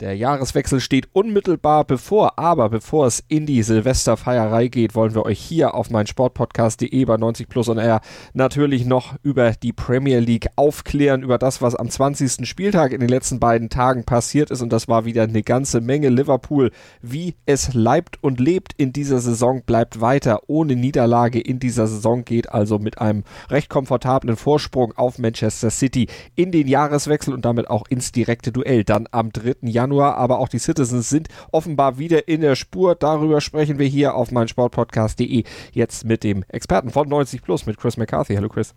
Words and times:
Der 0.00 0.16
Jahreswechsel 0.16 0.80
steht 0.80 1.06
unmittelbar 1.12 1.84
bevor, 1.84 2.36
aber 2.36 2.68
bevor 2.68 3.06
es 3.06 3.22
in 3.28 3.46
die 3.46 3.62
Silvesterfeierei 3.62 4.66
geht, 4.66 4.96
wollen 4.96 5.14
wir 5.14 5.24
euch 5.24 5.38
hier 5.38 5.74
auf 5.74 5.88
mein 5.88 6.08
Sportpodcast.de 6.08 7.04
bei 7.04 7.16
90 7.16 7.48
Plus 7.48 7.68
und 7.68 7.78
R 7.78 8.00
natürlich 8.32 8.86
noch 8.86 9.14
über 9.22 9.52
die 9.52 9.72
Premier 9.72 10.18
League 10.18 10.48
aufklären, 10.56 11.22
über 11.22 11.38
das, 11.38 11.62
was 11.62 11.76
am 11.76 11.88
20. 11.88 12.44
Spieltag 12.44 12.92
in 12.92 12.98
den 12.98 13.08
letzten 13.08 13.38
beiden 13.38 13.70
Tagen 13.70 14.02
passiert 14.02 14.50
ist 14.50 14.62
und 14.62 14.72
das 14.72 14.88
war 14.88 15.04
wieder 15.04 15.22
eine 15.22 15.44
ganze 15.44 15.80
Menge. 15.80 16.08
Liverpool, 16.08 16.72
wie 17.00 17.36
es 17.46 17.72
leibt 17.72 18.20
und 18.20 18.40
lebt 18.40 18.72
in 18.76 18.92
dieser 18.92 19.20
Saison, 19.20 19.62
bleibt 19.64 20.00
weiter 20.00 20.40
ohne 20.48 20.74
Niederlage 20.74 21.40
in 21.40 21.60
dieser 21.60 21.86
Saison, 21.86 22.24
geht 22.24 22.50
also 22.50 22.80
mit 22.80 22.98
einem 22.98 23.22
recht 23.48 23.70
komfortablen 23.70 24.34
Vorsprung 24.36 24.92
auf 24.96 25.20
Manchester 25.20 25.70
City 25.70 26.08
in 26.34 26.50
den 26.50 26.66
Jahreswechsel 26.66 27.32
und 27.32 27.44
damit 27.44 27.70
auch 27.70 27.86
ins 27.88 28.10
direkte 28.10 28.50
Duell 28.50 28.82
dann 28.82 29.06
am 29.12 29.30
3. 29.30 29.54
Januar. 29.62 29.83
Januar, 29.84 30.16
aber 30.16 30.38
auch 30.38 30.48
die 30.48 30.58
Citizens 30.58 31.08
sind 31.08 31.28
offenbar 31.52 31.98
wieder 31.98 32.28
in 32.28 32.40
der 32.40 32.56
Spur. 32.56 32.94
Darüber 32.94 33.40
sprechen 33.40 33.78
wir 33.78 33.86
hier 33.86 34.14
auf 34.14 34.30
meinsportpodcast.de 34.30 35.44
jetzt 35.72 36.04
mit 36.04 36.24
dem 36.24 36.44
Experten 36.48 36.90
von 36.90 37.08
90 37.08 37.42
Plus, 37.42 37.66
mit 37.66 37.76
Chris 37.76 37.96
McCarthy. 37.96 38.34
Hallo 38.34 38.48
Chris. 38.48 38.74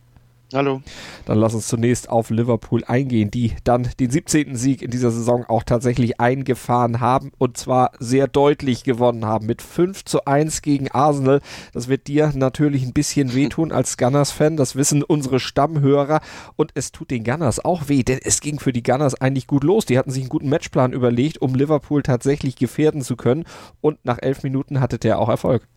Hallo. 0.54 0.82
Dann 1.26 1.40
lass 1.40 1.54
uns 1.54 1.68
zunächst 1.68 2.08
auf 2.08 2.30
Liverpool 2.30 2.86
eingehen, 2.86 3.30
die 3.30 3.54
dann 3.66 3.90
den 4.00 4.10
17. 4.10 4.56
Sieg 4.56 4.82
in 4.82 4.92
dieser 4.92 5.12
Saison 5.12 5.44
auch 5.44 5.64
tatsächlich 5.64 6.22
eingefahren 6.22 7.02
haben 7.02 7.34
und 7.38 7.58
zwar 7.58 7.92
sehr 8.00 8.30
deutlich 8.30 8.86
gewonnen 8.86 9.26
haben 9.26 9.46
mit 9.46 9.62
5 9.62 10.06
zu 10.06 10.24
1 10.24 10.62
gegen 10.62 10.90
Arsenal. 10.90 11.42
Das 11.74 11.90
wird 11.90 12.08
dir 12.08 12.32
natürlich 12.34 12.84
ein 12.84 12.94
bisschen 12.94 13.34
wehtun 13.34 13.74
als 13.74 13.98
Gunners-Fan, 13.98 14.56
das 14.56 14.78
wissen 14.78 15.04
unsere 15.04 15.42
Stammhörer 15.42 16.22
und 16.56 16.72
es 16.76 16.94
tut 16.94 17.12
den 17.12 17.26
Gunners 17.26 17.64
auch 17.64 17.90
weh, 17.90 18.04
denn 18.04 18.20
es 18.24 18.40
ging 18.40 18.62
für 18.62 18.72
die 18.72 18.84
Gunners 18.84 19.16
eigentlich 19.16 19.48
gut 19.48 19.66
los. 19.66 19.86
Die 19.86 19.98
hatten 19.98 20.12
sich 20.12 20.24
einen 20.24 20.30
guten 20.30 20.48
Matchplan 20.48 20.94
überlegt, 20.94 21.42
um 21.42 21.56
Liverpool 21.56 22.04
tatsächlich 22.04 22.56
gefährden 22.56 23.02
zu 23.02 23.18
können 23.18 23.44
und 23.82 24.06
nach 24.06 24.20
elf 24.22 24.44
Minuten 24.44 24.80
hatte 24.80 24.98
der 24.98 25.20
auch 25.20 25.28
Erfolg. 25.28 25.68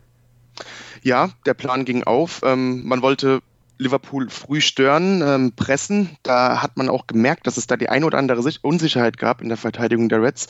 Ja, 1.02 1.30
der 1.44 1.54
Plan 1.54 1.84
ging 1.84 2.04
auf. 2.04 2.42
Ähm, 2.44 2.86
man 2.86 3.02
wollte 3.02 3.40
Liverpool 3.80 4.28
früh 4.28 4.60
stören, 4.60 5.22
ähm, 5.22 5.52
pressen. 5.56 6.10
Da 6.22 6.62
hat 6.62 6.76
man 6.76 6.88
auch 6.88 7.06
gemerkt, 7.06 7.46
dass 7.46 7.56
es 7.56 7.66
da 7.66 7.76
die 7.76 7.88
ein 7.88 8.04
oder 8.04 8.18
andere 8.18 8.40
Unsicherheit 8.62 9.16
gab 9.16 9.40
in 9.40 9.48
der 9.48 9.56
Verteidigung 9.56 10.08
der 10.08 10.22
Reds. 10.22 10.48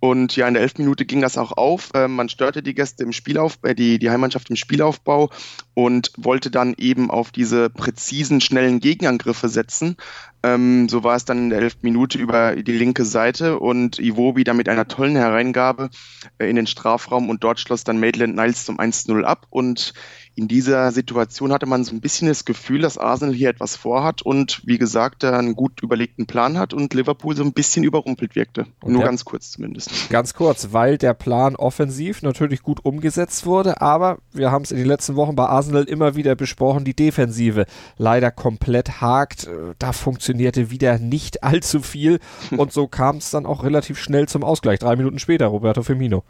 Und 0.00 0.34
ja, 0.34 0.48
in 0.48 0.54
der 0.54 0.62
elften 0.62 0.82
Minute 0.82 1.04
ging 1.04 1.20
das 1.20 1.36
auch 1.36 1.52
auf. 1.52 1.90
Ähm, 1.94 2.16
man 2.16 2.28
störte 2.28 2.62
die 2.62 2.74
Gäste 2.74 3.04
im 3.04 3.12
Spielaufbau, 3.12 3.68
äh, 3.68 3.74
die, 3.74 3.98
die 3.98 4.10
Heimmannschaft 4.10 4.48
im 4.50 4.56
Spielaufbau 4.56 5.30
und 5.74 6.12
wollte 6.16 6.50
dann 6.50 6.74
eben 6.78 7.10
auf 7.10 7.30
diese 7.30 7.70
präzisen, 7.70 8.40
schnellen 8.40 8.80
Gegenangriffe 8.80 9.48
setzen. 9.48 9.96
Ähm, 10.42 10.88
so 10.88 11.04
war 11.04 11.16
es 11.16 11.26
dann 11.26 11.38
in 11.38 11.50
der 11.50 11.60
elften 11.60 11.86
Minute 11.86 12.16
über 12.16 12.56
die 12.56 12.72
linke 12.72 13.04
Seite 13.04 13.58
und 13.58 13.98
Iwobi 13.98 14.42
dann 14.42 14.56
mit 14.56 14.70
einer 14.70 14.88
tollen 14.88 15.16
Hereingabe 15.16 15.90
äh, 16.38 16.48
in 16.48 16.56
den 16.56 16.66
Strafraum 16.66 17.28
und 17.28 17.44
dort 17.44 17.60
schloss 17.60 17.84
dann 17.84 18.00
Maitland 18.00 18.36
Niles 18.36 18.64
zum 18.64 18.78
1-0 18.78 19.22
ab 19.22 19.46
und 19.50 19.92
in 20.34 20.48
dieser 20.48 20.90
Situation 20.92 21.52
hatte 21.52 21.66
man 21.66 21.84
so 21.84 21.94
ein 21.94 22.00
bisschen 22.00 22.28
das 22.28 22.44
Gefühl, 22.44 22.80
dass 22.80 22.98
Arsenal 22.98 23.34
hier 23.34 23.50
etwas 23.50 23.76
vorhat 23.76 24.22
und 24.22 24.62
wie 24.64 24.78
gesagt, 24.78 25.24
einen 25.24 25.54
gut 25.54 25.82
überlegten 25.82 26.26
Plan 26.26 26.58
hat 26.58 26.72
und 26.72 26.94
Liverpool 26.94 27.36
so 27.36 27.42
ein 27.42 27.52
bisschen 27.52 27.84
überrumpelt 27.84 28.34
wirkte. 28.36 28.66
Und 28.80 28.92
Nur 28.92 29.02
ganz 29.02 29.24
kurz 29.24 29.50
zumindest. 29.50 30.08
Ganz 30.08 30.34
kurz, 30.34 30.68
weil 30.72 30.98
der 30.98 31.14
Plan 31.14 31.56
offensiv 31.56 32.22
natürlich 32.22 32.62
gut 32.62 32.84
umgesetzt 32.84 33.44
wurde, 33.44 33.80
aber 33.80 34.18
wir 34.32 34.50
haben 34.50 34.62
es 34.62 34.70
in 34.70 34.78
den 34.78 34.86
letzten 34.86 35.16
Wochen 35.16 35.36
bei 35.36 35.46
Arsenal 35.46 35.84
immer 35.84 36.14
wieder 36.14 36.34
besprochen, 36.36 36.84
die 36.84 36.94
Defensive 36.94 37.66
leider 37.98 38.30
komplett 38.30 39.00
hakt. 39.00 39.48
Da 39.78 39.92
funktionierte 39.92 40.70
wieder 40.70 40.98
nicht 40.98 41.42
allzu 41.50 41.80
viel 41.80 42.20
und 42.56 42.72
so 42.72 42.86
kam 42.86 43.16
es 43.16 43.30
dann 43.30 43.46
auch 43.46 43.64
relativ 43.64 43.98
schnell 43.98 44.28
zum 44.28 44.44
Ausgleich. 44.44 44.78
Drei 44.78 44.96
Minuten 44.96 45.18
später, 45.18 45.46
Roberto 45.46 45.82
Firmino. 45.82 46.24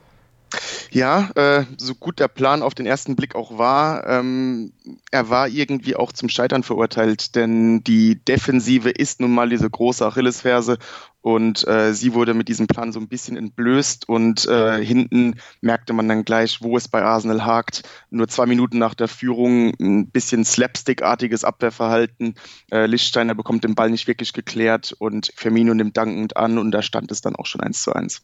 Ja, 0.90 1.30
äh, 1.36 1.64
so 1.76 1.94
gut 1.94 2.18
der 2.18 2.28
Plan 2.28 2.62
auf 2.62 2.74
den 2.74 2.86
ersten 2.86 3.14
Blick 3.14 3.34
auch 3.34 3.58
war, 3.58 4.06
ähm, 4.06 4.72
er 5.12 5.30
war 5.30 5.48
irgendwie 5.48 5.94
auch 5.94 6.12
zum 6.12 6.28
Scheitern 6.28 6.62
verurteilt, 6.62 7.36
denn 7.36 7.84
die 7.84 8.16
Defensive 8.24 8.90
ist 8.90 9.20
nun 9.20 9.32
mal 9.32 9.48
diese 9.48 9.70
große 9.70 10.04
Achillesferse 10.04 10.78
und 11.22 11.66
äh, 11.68 11.92
sie 11.92 12.14
wurde 12.14 12.34
mit 12.34 12.48
diesem 12.48 12.66
Plan 12.66 12.92
so 12.92 13.00
ein 13.00 13.08
bisschen 13.08 13.36
entblößt 13.36 14.08
und 14.08 14.46
äh, 14.46 14.84
hinten 14.84 15.38
merkte 15.60 15.92
man 15.92 16.08
dann 16.08 16.24
gleich, 16.24 16.62
wo 16.62 16.76
es 16.76 16.88
bei 16.88 17.02
Arsenal 17.02 17.44
hakt. 17.44 17.82
Nur 18.10 18.26
zwei 18.28 18.46
Minuten 18.46 18.78
nach 18.78 18.94
der 18.94 19.08
Führung 19.08 19.74
ein 19.78 20.08
bisschen 20.08 20.44
slapstickartiges 20.44 21.44
Abwehrverhalten. 21.44 22.34
Äh, 22.72 22.86
Lichtsteiner 22.86 23.34
bekommt 23.34 23.64
den 23.64 23.74
Ball 23.74 23.90
nicht 23.90 24.06
wirklich 24.06 24.32
geklärt 24.32 24.94
und 24.98 25.32
Firmino 25.36 25.74
nimmt 25.74 25.96
dankend 25.96 26.36
an 26.36 26.58
und 26.58 26.70
da 26.70 26.82
stand 26.82 27.12
es 27.12 27.20
dann 27.20 27.36
auch 27.36 27.46
schon 27.46 27.60
eins 27.60 27.82
zu 27.82 27.92
eins. 27.92 28.22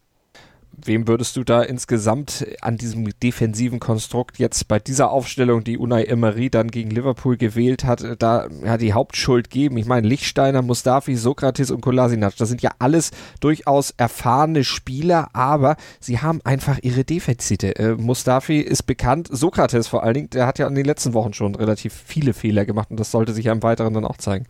Wem 0.78 1.08
würdest 1.08 1.36
du 1.36 1.42
da 1.42 1.62
insgesamt 1.62 2.46
an 2.60 2.76
diesem 2.76 3.08
defensiven 3.20 3.80
Konstrukt 3.80 4.38
jetzt 4.38 4.68
bei 4.68 4.78
dieser 4.78 5.10
Aufstellung, 5.10 5.64
die 5.64 5.78
Unai 5.78 6.04
Emery 6.04 6.50
dann 6.50 6.70
gegen 6.70 6.90
Liverpool 6.90 7.38
gewählt 7.38 7.84
hat, 7.84 8.04
da 8.18 8.48
ja, 8.62 8.76
die 8.76 8.92
Hauptschuld 8.92 9.48
geben? 9.48 9.78
Ich 9.78 9.86
meine, 9.86 10.06
Lichtsteiner, 10.06 10.60
Mustafi, 10.60 11.16
Sokrates 11.16 11.70
und 11.70 11.80
Kolasinac, 11.80 12.36
das 12.36 12.50
sind 12.50 12.60
ja 12.60 12.72
alles 12.78 13.10
durchaus 13.40 13.94
erfahrene 13.96 14.64
Spieler, 14.64 15.30
aber 15.32 15.76
sie 15.98 16.20
haben 16.20 16.40
einfach 16.44 16.78
ihre 16.82 17.04
Defizite. 17.04 17.76
Äh, 17.76 17.94
Mustafi 17.94 18.60
ist 18.60 18.82
bekannt, 18.82 19.28
Sokrates 19.30 19.88
vor 19.88 20.02
allen 20.02 20.14
Dingen, 20.14 20.30
der 20.30 20.46
hat 20.46 20.58
ja 20.58 20.68
in 20.68 20.74
den 20.74 20.84
letzten 20.84 21.14
Wochen 21.14 21.32
schon 21.32 21.54
relativ 21.54 21.94
viele 21.94 22.34
Fehler 22.34 22.66
gemacht 22.66 22.90
und 22.90 23.00
das 23.00 23.10
sollte 23.10 23.32
sich 23.32 23.46
ja 23.46 23.52
im 23.52 23.62
Weiteren 23.62 23.94
dann 23.94 24.04
auch 24.04 24.18
zeigen. 24.18 24.46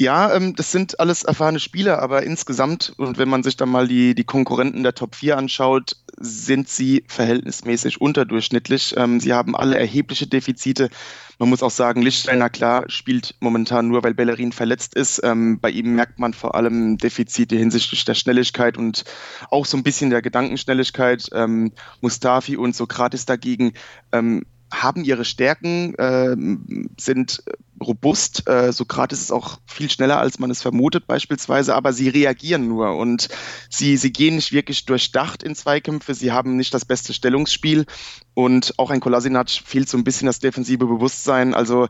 Ja, 0.00 0.34
ähm, 0.34 0.56
das 0.56 0.72
sind 0.72 0.98
alles 0.98 1.24
erfahrene 1.24 1.60
Spieler, 1.60 2.00
aber 2.00 2.22
insgesamt, 2.22 2.94
und 2.96 3.18
wenn 3.18 3.28
man 3.28 3.42
sich 3.42 3.58
dann 3.58 3.68
mal 3.68 3.86
die, 3.86 4.14
die 4.14 4.24
Konkurrenten 4.24 4.82
der 4.82 4.94
Top 4.94 5.14
4 5.14 5.36
anschaut, 5.36 5.94
sind 6.18 6.70
sie 6.70 7.04
verhältnismäßig 7.06 8.00
unterdurchschnittlich. 8.00 8.94
Ähm, 8.96 9.20
sie 9.20 9.34
haben 9.34 9.54
alle 9.54 9.78
erhebliche 9.78 10.26
Defizite. 10.26 10.88
Man 11.38 11.50
muss 11.50 11.62
auch 11.62 11.70
sagen, 11.70 12.00
Lichtsteiner, 12.00 12.48
klar, 12.48 12.84
spielt 12.88 13.34
momentan 13.40 13.88
nur, 13.88 14.02
weil 14.02 14.14
Bellerin 14.14 14.52
verletzt 14.52 14.94
ist. 14.94 15.20
Ähm, 15.22 15.60
bei 15.60 15.68
ihm 15.68 15.94
merkt 15.96 16.18
man 16.18 16.32
vor 16.32 16.54
allem 16.54 16.96
Defizite 16.96 17.56
hinsichtlich 17.56 18.02
der 18.06 18.14
Schnelligkeit 18.14 18.78
und 18.78 19.04
auch 19.50 19.66
so 19.66 19.76
ein 19.76 19.82
bisschen 19.82 20.08
der 20.08 20.22
Gedankenschnelligkeit. 20.22 21.28
Ähm, 21.34 21.72
Mustafi 22.00 22.56
und 22.56 22.74
Sokrates 22.74 23.26
dagegen 23.26 23.74
ähm, 24.12 24.46
haben 24.72 25.04
ihre 25.04 25.24
Stärken, 25.24 25.94
äh, 25.94 26.36
sind 26.98 27.42
robust. 27.82 28.48
Äh, 28.48 28.72
Sokrates 28.72 29.20
ist 29.20 29.32
auch 29.32 29.58
viel 29.66 29.90
schneller, 29.90 30.18
als 30.18 30.38
man 30.38 30.50
es 30.50 30.62
vermutet 30.62 31.06
beispielsweise, 31.06 31.74
aber 31.74 31.92
sie 31.92 32.08
reagieren 32.08 32.68
nur 32.68 32.96
und 32.96 33.28
sie, 33.68 33.96
sie 33.96 34.12
gehen 34.12 34.36
nicht 34.36 34.52
wirklich 34.52 34.84
durchdacht 34.84 35.42
in 35.42 35.54
Zweikämpfe, 35.54 36.14
sie 36.14 36.32
haben 36.32 36.56
nicht 36.56 36.74
das 36.74 36.84
beste 36.84 37.14
Stellungsspiel 37.14 37.86
und 38.34 38.74
auch 38.78 38.90
ein 38.90 39.00
Kolasinac 39.00 39.50
fehlt 39.50 39.88
so 39.88 39.96
ein 39.96 40.04
bisschen 40.04 40.26
das 40.26 40.40
defensive 40.40 40.86
Bewusstsein. 40.86 41.54
Also 41.54 41.88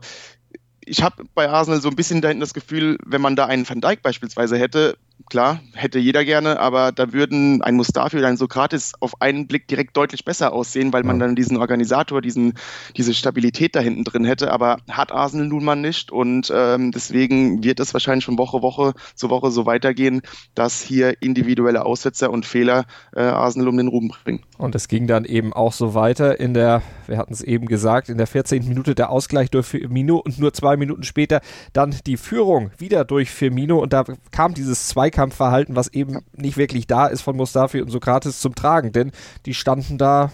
ich 0.83 1.03
habe 1.03 1.23
bei 1.35 1.49
Arsenal 1.49 1.81
so 1.81 1.89
ein 1.89 1.95
bisschen 1.95 2.21
dahinten 2.21 2.41
das 2.41 2.53
Gefühl, 2.53 2.97
wenn 3.05 3.21
man 3.21 3.35
da 3.35 3.45
einen 3.45 3.67
Van 3.69 3.81
Dijk 3.81 4.01
beispielsweise 4.01 4.57
hätte, 4.57 4.97
klar, 5.29 5.59
hätte 5.73 5.99
jeder 5.99 6.25
gerne, 6.25 6.59
aber 6.59 6.91
da 6.91 7.13
würden 7.13 7.61
ein 7.61 7.75
Mustafi 7.75 8.17
oder 8.17 8.27
ein 8.27 8.37
Sokrates 8.37 8.93
auf 8.99 9.21
einen 9.21 9.47
Blick 9.47 9.67
direkt 9.67 9.95
deutlich 9.95 10.25
besser 10.25 10.53
aussehen, 10.53 10.91
weil 10.91 11.03
man 11.03 11.19
dann 11.19 11.35
diesen 11.35 11.57
Organisator, 11.57 12.21
diesen, 12.21 12.53
diese 12.97 13.13
Stabilität 13.13 13.75
da 13.75 13.79
hinten 13.79 14.03
drin 14.03 14.25
hätte. 14.25 14.51
Aber 14.51 14.77
hat 14.89 15.11
Arsenal 15.11 15.47
nun 15.47 15.63
mal 15.63 15.75
nicht 15.75 16.11
und 16.11 16.51
ähm, 16.53 16.91
deswegen 16.91 17.63
wird 17.63 17.79
es 17.79 17.93
wahrscheinlich 17.93 18.25
von 18.25 18.37
Woche, 18.37 18.61
Woche 18.61 18.93
zu 19.15 19.29
Woche 19.29 19.51
so 19.51 19.65
weitergehen, 19.65 20.21
dass 20.55 20.81
hier 20.81 21.21
individuelle 21.21 21.85
Aussetzer 21.85 22.31
und 22.31 22.45
Fehler 22.45 22.85
äh, 23.15 23.21
Arsenal 23.21 23.67
um 23.67 23.77
den 23.77 23.87
Ruhm 23.87 24.11
bringen. 24.23 24.43
Und 24.57 24.75
es 24.75 24.87
ging 24.87 25.07
dann 25.07 25.25
eben 25.25 25.53
auch 25.53 25.73
so 25.73 25.93
weiter 25.93 26.39
in 26.39 26.53
der, 26.53 26.81
wir 27.07 27.17
hatten 27.17 27.33
es 27.33 27.41
eben 27.41 27.67
gesagt, 27.67 28.09
in 28.09 28.17
der 28.17 28.27
14. 28.27 28.67
Minute 28.67 28.95
der 28.95 29.09
Ausgleich 29.09 29.49
durch 29.49 29.65
Firmino 29.65 30.17
und 30.17 30.39
nur 30.39 30.53
zwei 30.53 30.77
Minuten 30.77 31.03
später 31.03 31.41
dann 31.73 31.95
die 32.05 32.17
Führung 32.17 32.71
wieder 32.77 33.05
durch 33.05 33.31
Firmino 33.31 33.79
und 33.79 33.93
da 33.93 34.03
kam 34.31 34.53
dieses 34.53 34.87
Zweikampf 34.87 35.10
Zweikampfverhalten, 35.11 35.75
was 35.75 35.89
eben 35.89 36.19
nicht 36.35 36.57
wirklich 36.57 36.87
da 36.87 37.07
ist 37.07 37.21
von 37.21 37.35
Mustafi 37.35 37.81
und 37.81 37.89
Sokrates 37.89 38.39
zum 38.39 38.55
Tragen, 38.55 38.91
denn 38.91 39.11
die 39.45 39.53
standen 39.53 39.97
da, 39.97 40.31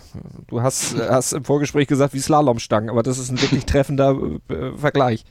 du 0.47 0.61
hast, 0.61 0.95
hast 0.97 1.33
im 1.33 1.43
Vorgespräch 1.43 1.87
gesagt, 1.87 2.13
wie 2.13 2.19
Slalomstangen, 2.19 2.89
aber 2.89 3.03
das 3.03 3.17
ist 3.17 3.29
ein 3.29 3.41
wirklich 3.41 3.65
treffender 3.65 4.17
äh, 4.49 4.77
Vergleich. 4.77 5.25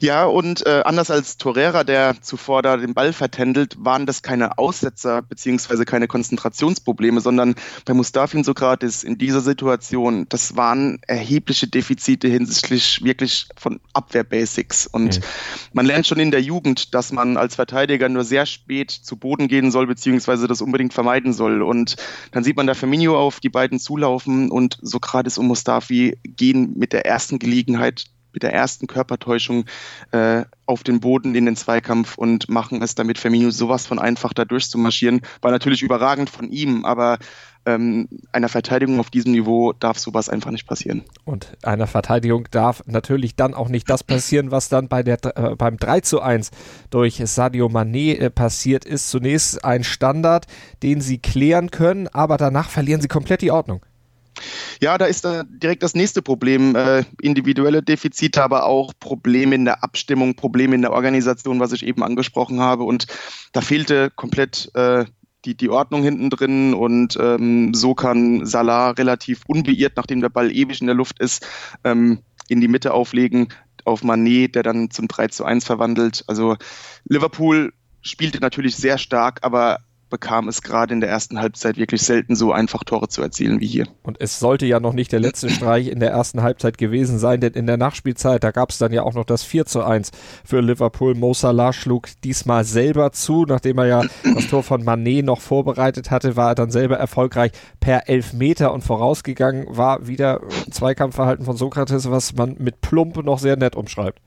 Ja, 0.00 0.24
und 0.24 0.66
äh, 0.66 0.82
anders 0.84 1.10
als 1.10 1.36
Torreira, 1.36 1.84
der 1.84 2.20
zuvor 2.22 2.62
da 2.62 2.76
den 2.76 2.94
Ball 2.94 3.12
vertändelt, 3.12 3.76
waren 3.78 4.06
das 4.06 4.22
keine 4.22 4.58
Aussetzer 4.58 5.22
beziehungsweise 5.22 5.84
keine 5.84 6.08
Konzentrationsprobleme, 6.08 7.20
sondern 7.20 7.54
bei 7.84 7.94
Mustafi 7.94 8.36
und 8.36 8.44
Sokrates 8.44 9.04
in 9.04 9.18
dieser 9.18 9.40
Situation, 9.40 10.26
das 10.28 10.56
waren 10.56 11.00
erhebliche 11.06 11.66
Defizite 11.66 12.28
hinsichtlich 12.28 13.02
wirklich 13.04 13.48
von 13.56 13.80
Abwehrbasics. 13.92 14.86
Und 14.86 15.18
mhm. 15.18 15.24
man 15.72 15.86
lernt 15.86 16.06
schon 16.06 16.20
in 16.20 16.30
der 16.30 16.42
Jugend, 16.42 16.94
dass 16.94 17.12
man 17.12 17.36
als 17.36 17.54
Verteidiger 17.54 18.08
nur 18.08 18.24
sehr 18.24 18.46
spät 18.46 18.90
zu 18.90 19.16
Boden 19.16 19.48
gehen 19.48 19.70
soll, 19.70 19.86
beziehungsweise 19.86 20.46
das 20.46 20.62
unbedingt 20.62 20.94
vermeiden 20.94 21.32
soll. 21.32 21.62
Und 21.62 21.96
dann 22.32 22.44
sieht 22.44 22.56
man 22.56 22.66
da 22.66 22.74
Firmino 22.74 23.18
auf 23.18 23.40
die 23.40 23.48
beiden 23.48 23.78
zulaufen 23.78 24.50
und 24.50 24.78
Sokrates 24.82 25.38
und 25.38 25.46
Mustafi 25.46 26.18
gehen 26.24 26.74
mit 26.76 26.92
der 26.92 27.06
ersten 27.06 27.38
Gelegenheit 27.38 28.06
mit 28.32 28.42
der 28.42 28.52
ersten 28.52 28.86
Körpertäuschung 28.86 29.64
äh, 30.12 30.44
auf 30.66 30.82
den 30.82 31.00
Boden 31.00 31.34
in 31.34 31.46
den 31.46 31.56
Zweikampf 31.56 32.16
und 32.16 32.48
machen 32.48 32.82
es 32.82 32.94
damit 32.94 33.18
Firmino 33.18 33.50
sowas 33.50 33.86
von 33.86 33.98
einfach 33.98 34.32
da 34.32 34.44
durchzumarschieren. 34.44 35.22
War 35.42 35.50
natürlich 35.50 35.82
überragend 35.82 36.30
von 36.30 36.50
ihm, 36.50 36.84
aber 36.84 37.18
ähm, 37.66 38.08
einer 38.32 38.48
Verteidigung 38.48 39.00
auf 39.00 39.10
diesem 39.10 39.32
Niveau 39.32 39.72
darf 39.72 39.98
sowas 39.98 40.28
einfach 40.28 40.50
nicht 40.50 40.66
passieren. 40.66 41.04
Und 41.24 41.56
einer 41.62 41.86
Verteidigung 41.86 42.48
darf 42.50 42.82
natürlich 42.86 43.36
dann 43.36 43.54
auch 43.54 43.68
nicht 43.68 43.90
das 43.90 44.02
passieren, 44.02 44.50
was 44.50 44.68
dann 44.68 44.88
bei 44.88 45.02
der, 45.02 45.18
äh, 45.36 45.56
beim 45.56 45.76
3 45.76 46.00
zu 46.00 46.20
1 46.20 46.50
durch 46.90 47.20
Sadio 47.24 47.66
Mané 47.66 48.18
äh, 48.18 48.30
passiert 48.30 48.84
ist. 48.84 49.10
Zunächst 49.10 49.64
ein 49.64 49.84
Standard, 49.84 50.46
den 50.82 51.00
sie 51.00 51.18
klären 51.18 51.70
können, 51.70 52.08
aber 52.08 52.36
danach 52.36 52.70
verlieren 52.70 53.00
sie 53.00 53.08
komplett 53.08 53.42
die 53.42 53.50
Ordnung. 53.50 53.84
Ja, 54.80 54.98
da 54.98 55.06
ist 55.06 55.24
da 55.24 55.44
direkt 55.44 55.82
das 55.82 55.94
nächste 55.94 56.22
Problem. 56.22 56.74
Äh, 56.74 57.04
individuelle 57.20 57.82
Defizite, 57.82 58.42
aber 58.42 58.66
auch 58.66 58.92
Probleme 58.98 59.54
in 59.54 59.64
der 59.64 59.82
Abstimmung, 59.82 60.34
Probleme 60.34 60.74
in 60.74 60.82
der 60.82 60.92
Organisation, 60.92 61.60
was 61.60 61.72
ich 61.72 61.86
eben 61.86 62.02
angesprochen 62.02 62.60
habe. 62.60 62.84
Und 62.84 63.06
da 63.52 63.60
fehlte 63.60 64.10
komplett 64.10 64.70
äh, 64.74 65.04
die, 65.44 65.56
die 65.56 65.70
Ordnung 65.70 66.02
hinten 66.02 66.30
drin 66.30 66.74
und 66.74 67.16
ähm, 67.20 67.72
so 67.74 67.94
kann 67.94 68.44
Salah 68.44 68.90
relativ 68.90 69.42
unbeirrt, 69.46 69.94
nachdem 69.96 70.20
der 70.20 70.28
Ball 70.28 70.50
ewig 70.54 70.80
in 70.80 70.86
der 70.86 70.96
Luft 70.96 71.18
ist, 71.18 71.46
ähm, 71.84 72.20
in 72.48 72.60
die 72.60 72.68
Mitte 72.68 72.92
auflegen 72.92 73.48
auf 73.84 74.02
Manet, 74.02 74.54
der 74.54 74.62
dann 74.62 74.90
zum 74.90 75.08
3 75.08 75.28
zu 75.28 75.44
1 75.44 75.64
verwandelt. 75.64 76.24
Also 76.26 76.56
Liverpool 77.04 77.72
spielte 78.02 78.40
natürlich 78.40 78.76
sehr 78.76 78.98
stark, 78.98 79.40
aber 79.42 79.78
bekam 80.10 80.48
es 80.48 80.62
gerade 80.62 80.92
in 80.92 81.00
der 81.00 81.08
ersten 81.08 81.40
Halbzeit 81.40 81.76
wirklich 81.76 82.02
selten 82.02 82.34
so 82.34 82.52
einfach 82.52 82.84
Tore 82.84 83.08
zu 83.08 83.22
erzielen 83.22 83.60
wie 83.60 83.66
hier. 83.66 83.86
Und 84.02 84.20
es 84.20 84.38
sollte 84.38 84.66
ja 84.66 84.80
noch 84.80 84.92
nicht 84.92 85.12
der 85.12 85.20
letzte 85.20 85.48
Streich 85.50 85.88
in 85.88 86.00
der 86.00 86.10
ersten 86.10 86.42
Halbzeit 86.42 86.76
gewesen 86.78 87.18
sein, 87.18 87.40
denn 87.40 87.54
in 87.54 87.66
der 87.66 87.76
Nachspielzeit, 87.76 88.44
da 88.44 88.50
gab 88.50 88.70
es 88.70 88.78
dann 88.78 88.92
ja 88.92 89.02
auch 89.02 89.14
noch 89.14 89.24
das 89.24 89.42
4 89.42 89.66
zu 89.66 89.82
1 89.82 90.10
für 90.44 90.60
Liverpool. 90.60 91.14
Mo 91.14 91.32
Salah 91.32 91.72
schlug 91.72 92.08
diesmal 92.24 92.64
selber 92.64 93.12
zu, 93.12 93.46
nachdem 93.46 93.78
er 93.78 93.86
ja 93.86 94.02
das 94.34 94.48
Tor 94.48 94.62
von 94.62 94.84
Manet 94.84 95.24
noch 95.24 95.40
vorbereitet 95.40 96.10
hatte, 96.10 96.36
war 96.36 96.50
er 96.50 96.54
dann 96.54 96.70
selber 96.70 96.96
erfolgreich 96.98 97.52
per 97.78 98.08
Elfmeter 98.08 98.72
und 98.74 98.82
vorausgegangen 98.82 99.66
war 99.68 100.06
wieder 100.06 100.40
Zweikampfverhalten 100.70 101.44
von 101.44 101.56
Sokrates, 101.56 102.10
was 102.10 102.34
man 102.34 102.56
mit 102.58 102.80
Plump 102.80 103.16
noch 103.24 103.38
sehr 103.38 103.56
nett 103.56 103.76
umschreibt. 103.76 104.20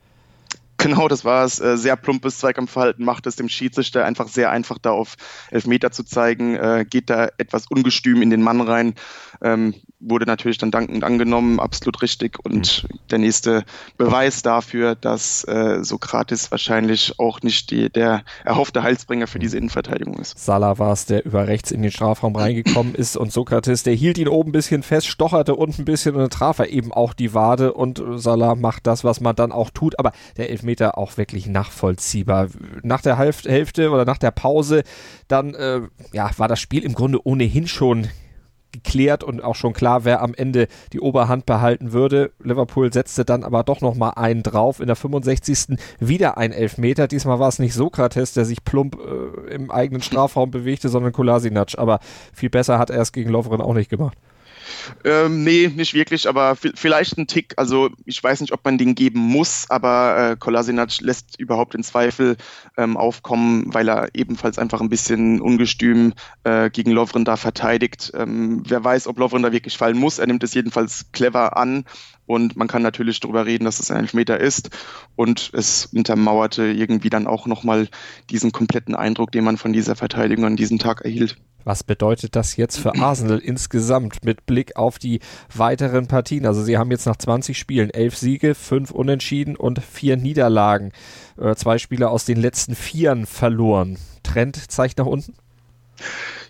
Genau, 0.84 1.08
das 1.08 1.24
war 1.24 1.46
es. 1.46 1.60
Äh, 1.60 1.78
sehr 1.78 1.96
plumpes 1.96 2.36
Zweikampfverhalten 2.40 3.06
macht 3.06 3.26
es 3.26 3.36
dem 3.36 3.48
Schiedsrichter 3.48 4.04
einfach 4.04 4.28
sehr 4.28 4.50
einfach, 4.50 4.76
da 4.76 4.90
auf 4.90 5.14
Elfmeter 5.50 5.90
zu 5.90 6.04
zeigen. 6.04 6.56
Äh, 6.56 6.84
geht 6.86 7.08
da 7.08 7.30
etwas 7.38 7.66
ungestüm 7.70 8.20
in 8.20 8.28
den 8.28 8.42
Mann 8.42 8.60
rein. 8.60 8.94
Wurde 10.06 10.26
natürlich 10.26 10.58
dann 10.58 10.70
dankend 10.70 11.04
angenommen, 11.04 11.60
absolut 11.60 12.02
richtig. 12.02 12.38
Und 12.44 12.84
mhm. 12.84 12.98
der 13.10 13.18
nächste 13.18 13.64
Beweis 13.96 14.42
dafür, 14.42 14.94
dass 14.94 15.44
äh, 15.44 15.82
Sokrates 15.82 16.50
wahrscheinlich 16.50 17.18
auch 17.18 17.40
nicht 17.42 17.70
die, 17.70 17.90
der 17.90 18.22
erhoffte 18.44 18.82
Heilsbringer 18.82 19.26
für 19.26 19.38
diese 19.38 19.56
Innenverteidigung 19.56 20.18
ist. 20.18 20.38
Salah 20.38 20.78
war 20.78 20.92
es, 20.92 21.06
der 21.06 21.24
über 21.24 21.46
rechts 21.48 21.70
in 21.70 21.82
den 21.82 21.90
Strafraum 21.90 22.36
reingekommen 22.36 22.94
ist 22.96 23.16
und 23.16 23.32
Sokrates, 23.32 23.82
der 23.82 23.94
hielt 23.94 24.18
ihn 24.18 24.28
oben 24.28 24.50
ein 24.50 24.52
bisschen 24.52 24.82
fest, 24.82 25.06
stocherte 25.06 25.54
unten 25.54 25.82
ein 25.82 25.84
bisschen 25.86 26.14
und 26.14 26.20
dann 26.20 26.30
traf 26.30 26.58
er 26.58 26.68
eben 26.68 26.92
auch 26.92 27.14
die 27.14 27.34
Wade 27.34 27.72
und 27.72 28.02
Salah 28.16 28.54
macht 28.54 28.86
das, 28.86 29.04
was 29.04 29.20
man 29.20 29.36
dann 29.36 29.52
auch 29.52 29.70
tut. 29.70 29.98
Aber 29.98 30.12
der 30.36 30.50
Elfmeter 30.50 30.98
auch 30.98 31.16
wirklich 31.16 31.46
nachvollziehbar. 31.46 32.48
Nach 32.82 33.00
der 33.00 33.18
Hälfte 33.18 33.90
oder 33.90 34.04
nach 34.04 34.18
der 34.18 34.30
Pause 34.30 34.82
dann 35.28 35.54
äh, 35.54 35.80
ja, 36.12 36.30
war 36.36 36.48
das 36.48 36.60
Spiel 36.60 36.84
im 36.84 36.94
Grunde 36.94 37.26
ohnehin 37.26 37.66
schon 37.66 38.08
geklärt 38.74 39.24
und 39.24 39.42
auch 39.42 39.54
schon 39.54 39.72
klar, 39.72 40.04
wer 40.04 40.20
am 40.20 40.34
Ende 40.34 40.68
die 40.92 41.00
Oberhand 41.00 41.46
behalten 41.46 41.92
würde. 41.92 42.32
Liverpool 42.42 42.92
setzte 42.92 43.24
dann 43.24 43.44
aber 43.44 43.62
doch 43.62 43.80
noch 43.80 43.94
mal 43.94 44.10
einen 44.10 44.42
drauf. 44.42 44.80
In 44.80 44.86
der 44.86 44.96
65. 44.96 45.78
wieder 46.00 46.36
ein 46.36 46.52
Elfmeter. 46.52 47.08
Diesmal 47.08 47.38
war 47.38 47.48
es 47.48 47.58
nicht 47.58 47.74
Sokrates, 47.74 48.34
der 48.34 48.44
sich 48.44 48.64
plump 48.64 48.98
äh, 48.98 49.54
im 49.54 49.70
eigenen 49.70 50.02
Strafraum 50.02 50.50
bewegte, 50.50 50.88
sondern 50.88 51.12
Kolasinac. 51.12 51.78
Aber 51.78 52.00
viel 52.32 52.50
besser 52.50 52.78
hat 52.78 52.90
er 52.90 53.00
es 53.00 53.12
gegen 53.12 53.30
Lovren 53.30 53.60
auch 53.60 53.74
nicht 53.74 53.90
gemacht. 53.90 54.18
Ähm, 55.04 55.44
nee, 55.44 55.70
nicht 55.74 55.94
wirklich, 55.94 56.28
aber 56.28 56.56
vielleicht 56.56 57.18
ein 57.18 57.26
Tick. 57.26 57.54
Also 57.56 57.90
ich 58.04 58.22
weiß 58.22 58.40
nicht, 58.40 58.52
ob 58.52 58.64
man 58.64 58.78
den 58.78 58.94
geben 58.94 59.20
muss, 59.20 59.66
aber 59.70 60.32
äh, 60.32 60.36
Kolasinac 60.36 61.00
lässt 61.00 61.38
überhaupt 61.38 61.74
in 61.74 61.82
Zweifel 61.82 62.36
ähm, 62.76 62.96
aufkommen, 62.96 63.72
weil 63.72 63.88
er 63.88 64.08
ebenfalls 64.14 64.58
einfach 64.58 64.80
ein 64.80 64.88
bisschen 64.88 65.40
ungestüm 65.40 66.14
äh, 66.44 66.70
gegen 66.70 66.90
Lovren 66.90 67.24
da 67.24 67.36
verteidigt. 67.36 68.12
Ähm, 68.14 68.62
wer 68.66 68.82
weiß, 68.82 69.06
ob 69.06 69.18
Lovren 69.18 69.42
da 69.42 69.52
wirklich 69.52 69.76
fallen 69.76 69.98
muss. 69.98 70.18
Er 70.18 70.26
nimmt 70.26 70.42
es 70.42 70.54
jedenfalls 70.54 71.06
clever 71.12 71.56
an 71.56 71.84
und 72.26 72.56
man 72.56 72.68
kann 72.68 72.82
natürlich 72.82 73.20
darüber 73.20 73.46
reden, 73.46 73.64
dass 73.64 73.80
es 73.80 73.90
ein 73.90 73.98
Elfmeter 73.98 74.40
ist. 74.40 74.70
Und 75.16 75.50
es 75.52 75.86
untermauerte 75.86 76.64
irgendwie 76.64 77.10
dann 77.10 77.26
auch 77.26 77.46
nochmal 77.46 77.88
diesen 78.30 78.52
kompletten 78.52 78.94
Eindruck, 78.94 79.32
den 79.32 79.44
man 79.44 79.56
von 79.56 79.72
dieser 79.72 79.96
Verteidigung 79.96 80.44
an 80.44 80.56
diesem 80.56 80.78
Tag 80.78 81.02
erhielt. 81.02 81.36
Was 81.64 81.82
bedeutet 81.82 82.36
das 82.36 82.56
jetzt 82.56 82.78
für 82.78 82.94
Arsenal 82.94 83.38
insgesamt 83.44 84.24
mit 84.24 84.46
Blick 84.46 84.76
auf 84.76 84.98
die 84.98 85.20
weiteren 85.54 86.06
Partien? 86.06 86.46
Also 86.46 86.62
sie 86.62 86.76
haben 86.76 86.90
jetzt 86.90 87.06
nach 87.06 87.16
20 87.16 87.58
Spielen 87.58 87.90
elf 87.90 88.16
Siege, 88.16 88.54
fünf 88.54 88.90
Unentschieden 88.90 89.56
und 89.56 89.82
vier 89.82 90.16
Niederlagen. 90.16 90.92
Äh, 91.38 91.54
zwei 91.54 91.78
Spieler 91.78 92.10
aus 92.10 92.24
den 92.24 92.40
letzten 92.40 92.74
Vieren 92.74 93.26
verloren. 93.26 93.98
Trend 94.22 94.70
zeigt 94.70 94.98
nach 94.98 95.06
unten? 95.06 95.34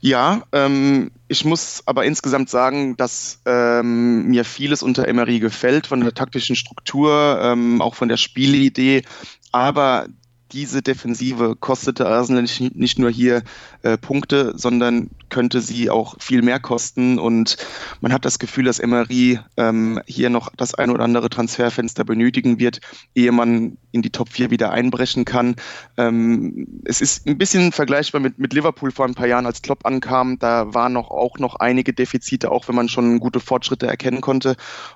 Ja, 0.01 0.43
ähm, 0.53 1.11
ich 1.29 1.45
muss 1.45 1.83
aber 1.87 2.05
insgesamt 2.05 2.51
sagen, 2.51 2.97
dass 2.97 3.41
ähm, 3.47 4.27
mir 4.27 4.45
vieles 4.45 4.83
unter 4.83 5.09
Emery 5.09 5.39
gefällt, 5.39 5.87
von 5.87 6.01
der 6.01 6.13
taktischen 6.13 6.57
Struktur, 6.57 7.39
ähm, 7.41 7.81
auch 7.81 7.95
von 7.95 8.09
der 8.09 8.19
Spielidee. 8.19 9.03
Aber 9.51 10.07
diese 10.55 10.83
Defensive 10.83 11.57
kostete 11.59 12.07
Arsenal 12.07 12.43
nicht, 12.43 12.77
nicht 12.77 12.99
nur 12.99 13.11
hier 13.11 13.43
äh, 13.83 13.99
Punkte, 13.99 14.55
sondern 14.57 15.11
könnte 15.29 15.61
sie 15.61 15.91
auch 15.91 16.15
viel 16.21 16.43
mehr 16.43 16.61
kosten. 16.61 17.19
Und 17.19 17.57
man 18.01 18.13
hat 18.13 18.25
das 18.25 18.39
Gefühl, 18.39 18.65
dass 18.65 18.79
Emery 18.79 19.41
ähm, 19.57 20.01
hier 20.07 20.31
noch 20.31 20.51
das 20.57 20.75
ein 20.75 20.91
oder 20.91 21.03
andere 21.03 21.29
Transferfenster 21.29 22.05
benötigen 22.05 22.61
wird, 22.61 22.81
ehe 23.17 23.33
man 23.33 23.77
in 23.91 24.03
die 24.03 24.11
Top 24.11 24.29
4 24.29 24.51
wieder 24.51 24.71
einbrechen 24.71 25.25
kann. 25.25 25.57
Ähm, 25.97 26.81
es 26.85 27.01
ist 27.01 27.27
ein 27.27 27.37
bisschen 27.37 27.73
vergleichbar 27.73 28.21
mit, 28.21 28.39
mit 28.39 28.53
Liverpool 28.53 28.93
vor 28.93 29.07
ein 29.07 29.15
paar 29.15 29.27
Jahren, 29.27 29.47
als 29.47 29.61
Klopp 29.61 29.85
ankam. 29.85 30.39
Da 30.39 30.73
waren 30.73 30.93
noch, 30.93 31.11
auch 31.11 31.39
noch 31.39 31.57
einige 31.57 31.93
Defizite, 31.93 32.53
auch 32.53 32.69
wenn 32.69 32.77
man 32.77 32.89
schon 32.89 33.19
gute 33.19 33.41
Fortschritte 33.41 33.89
erkennen 33.89 34.21
konnte. 34.21 34.55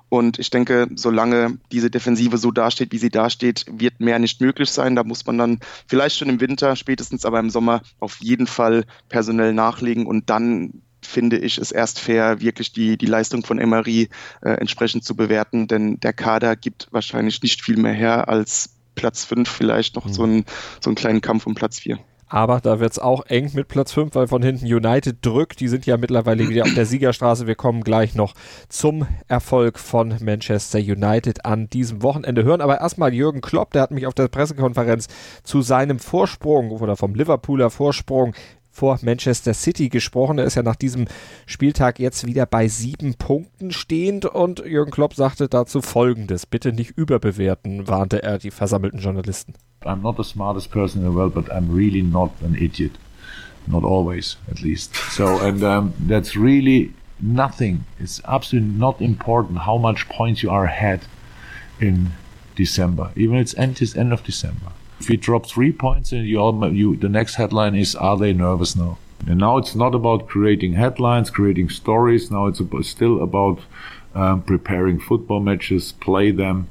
Und 0.08 0.38
ich 0.38 0.50
denke, 0.50 0.86
solange 0.94 1.58
diese 1.72 1.90
Defensive 1.90 2.38
so 2.38 2.52
dasteht, 2.52 2.92
wie 2.92 2.98
sie 2.98 3.10
dasteht, 3.10 3.66
wird 3.70 3.98
mehr 3.98 4.20
nicht 4.20 4.40
möglich 4.40 4.70
sein. 4.70 4.94
Da 4.94 5.02
muss 5.02 5.26
man 5.26 5.36
dann 5.36 5.47
vielleicht 5.86 6.16
schon 6.16 6.28
im 6.28 6.40
Winter, 6.40 6.76
spätestens 6.76 7.24
aber 7.24 7.40
im 7.40 7.50
Sommer 7.50 7.82
auf 8.00 8.18
jeden 8.20 8.46
Fall 8.46 8.84
personell 9.08 9.52
nachlegen 9.52 10.06
und 10.06 10.30
dann 10.30 10.82
finde 11.00 11.38
ich 11.38 11.58
es 11.58 11.72
erst 11.72 12.00
fair, 12.00 12.40
wirklich 12.40 12.72
die, 12.72 12.98
die 12.98 13.06
Leistung 13.06 13.44
von 13.44 13.58
Emery 13.58 14.08
äh, 14.42 14.50
entsprechend 14.50 15.04
zu 15.04 15.16
bewerten, 15.16 15.66
denn 15.68 15.98
der 16.00 16.12
Kader 16.12 16.56
gibt 16.56 16.88
wahrscheinlich 16.90 17.42
nicht 17.42 17.62
viel 17.62 17.76
mehr 17.76 17.92
her 17.92 18.28
als 18.28 18.70
Platz 18.94 19.24
5, 19.24 19.48
vielleicht 19.48 19.96
noch 19.96 20.06
mhm. 20.06 20.12
so, 20.12 20.22
einen, 20.24 20.44
so 20.80 20.90
einen 20.90 20.96
kleinen 20.96 21.20
Kampf 21.20 21.46
um 21.46 21.54
Platz 21.54 21.78
4. 21.80 21.98
Aber 22.28 22.60
da 22.60 22.78
wird 22.80 22.92
es 22.92 22.98
auch 22.98 23.24
eng 23.26 23.50
mit 23.54 23.68
Platz 23.68 23.92
5, 23.92 24.14
weil 24.14 24.26
von 24.26 24.42
hinten 24.42 24.66
United 24.66 25.24
drückt. 25.24 25.60
Die 25.60 25.68
sind 25.68 25.86
ja 25.86 25.96
mittlerweile 25.96 26.48
wieder 26.48 26.64
auf 26.64 26.74
der 26.74 26.86
Siegerstraße. 26.86 27.46
Wir 27.46 27.54
kommen 27.54 27.82
gleich 27.82 28.14
noch 28.14 28.34
zum 28.68 29.06
Erfolg 29.28 29.78
von 29.78 30.14
Manchester 30.20 30.78
United 30.78 31.44
an 31.44 31.70
diesem 31.70 32.02
Wochenende 32.02 32.44
hören. 32.44 32.60
Aber 32.60 32.80
erstmal 32.80 33.14
Jürgen 33.14 33.40
Klopp, 33.40 33.72
der 33.72 33.82
hat 33.82 33.90
mich 33.90 34.06
auf 34.06 34.14
der 34.14 34.28
Pressekonferenz 34.28 35.08
zu 35.42 35.62
seinem 35.62 35.98
Vorsprung 35.98 36.70
oder 36.70 36.96
vom 36.96 37.14
Liverpooler 37.14 37.70
Vorsprung 37.70 38.34
vor 38.78 38.98
Manchester 39.02 39.54
City 39.54 39.88
gesprochen. 39.88 40.38
Er 40.38 40.44
ist 40.44 40.54
ja 40.54 40.62
nach 40.62 40.76
diesem 40.76 41.06
Spieltag 41.46 41.98
jetzt 41.98 42.26
wieder 42.26 42.46
bei 42.46 42.68
sieben 42.68 43.14
Punkten 43.14 43.72
stehend 43.72 44.24
und 44.24 44.60
Jürgen 44.60 44.92
Klopp 44.92 45.14
sagte 45.14 45.48
dazu 45.48 45.82
Folgendes. 45.82 46.46
Bitte 46.46 46.72
nicht 46.72 46.92
überbewerten, 46.92 47.88
warnte 47.88 48.22
er 48.22 48.38
die 48.38 48.52
versammelten 48.52 49.00
Journalisten. 49.00 49.54
I'm 49.84 50.00
not 50.00 50.16
the 50.16 50.22
smartest 50.22 50.70
person 50.70 51.02
in 51.02 51.10
the 51.10 51.14
world, 51.14 51.34
but 51.34 51.50
I'm 51.50 51.74
really 51.74 52.02
not 52.02 52.30
an 52.44 52.54
idiot. 52.54 52.92
Not 53.66 53.84
always, 53.84 54.38
at 54.50 54.62
least. 54.62 54.94
So, 55.10 55.26
and 55.26 55.62
um, 55.62 55.92
that's 56.08 56.36
really 56.36 56.94
nothing. 57.20 57.84
It's 57.98 58.22
absolutely 58.24 58.78
not 58.78 59.00
important 59.00 59.66
how 59.66 59.76
much 59.76 60.08
points 60.08 60.42
you 60.42 60.50
are 60.50 60.64
ahead 60.64 61.00
in 61.80 62.12
December. 62.54 63.10
Even 63.16 63.38
it's 63.38 63.56
end, 63.58 63.82
it's 63.82 63.96
end 63.96 64.12
of 64.12 64.22
December. 64.22 64.72
If 65.00 65.08
you 65.10 65.16
drop 65.16 65.46
three 65.46 65.72
points, 65.72 66.12
and 66.12 66.26
you, 66.26 66.68
you 66.72 66.96
the 66.96 67.08
next 67.08 67.36
headline 67.36 67.74
is 67.74 67.94
Are 67.94 68.16
they 68.16 68.32
nervous 68.32 68.74
now? 68.76 68.98
And 69.26 69.40
now 69.40 69.58
it's 69.58 69.74
not 69.74 69.94
about 69.94 70.28
creating 70.28 70.74
headlines, 70.74 71.30
creating 71.30 71.70
stories. 71.70 72.30
Now 72.30 72.46
it's 72.46 72.60
about, 72.60 72.84
still 72.84 73.22
about 73.22 73.60
um, 74.14 74.42
preparing 74.42 74.98
football 74.98 75.40
matches, 75.40 75.92
play 75.92 76.30
them 76.30 76.68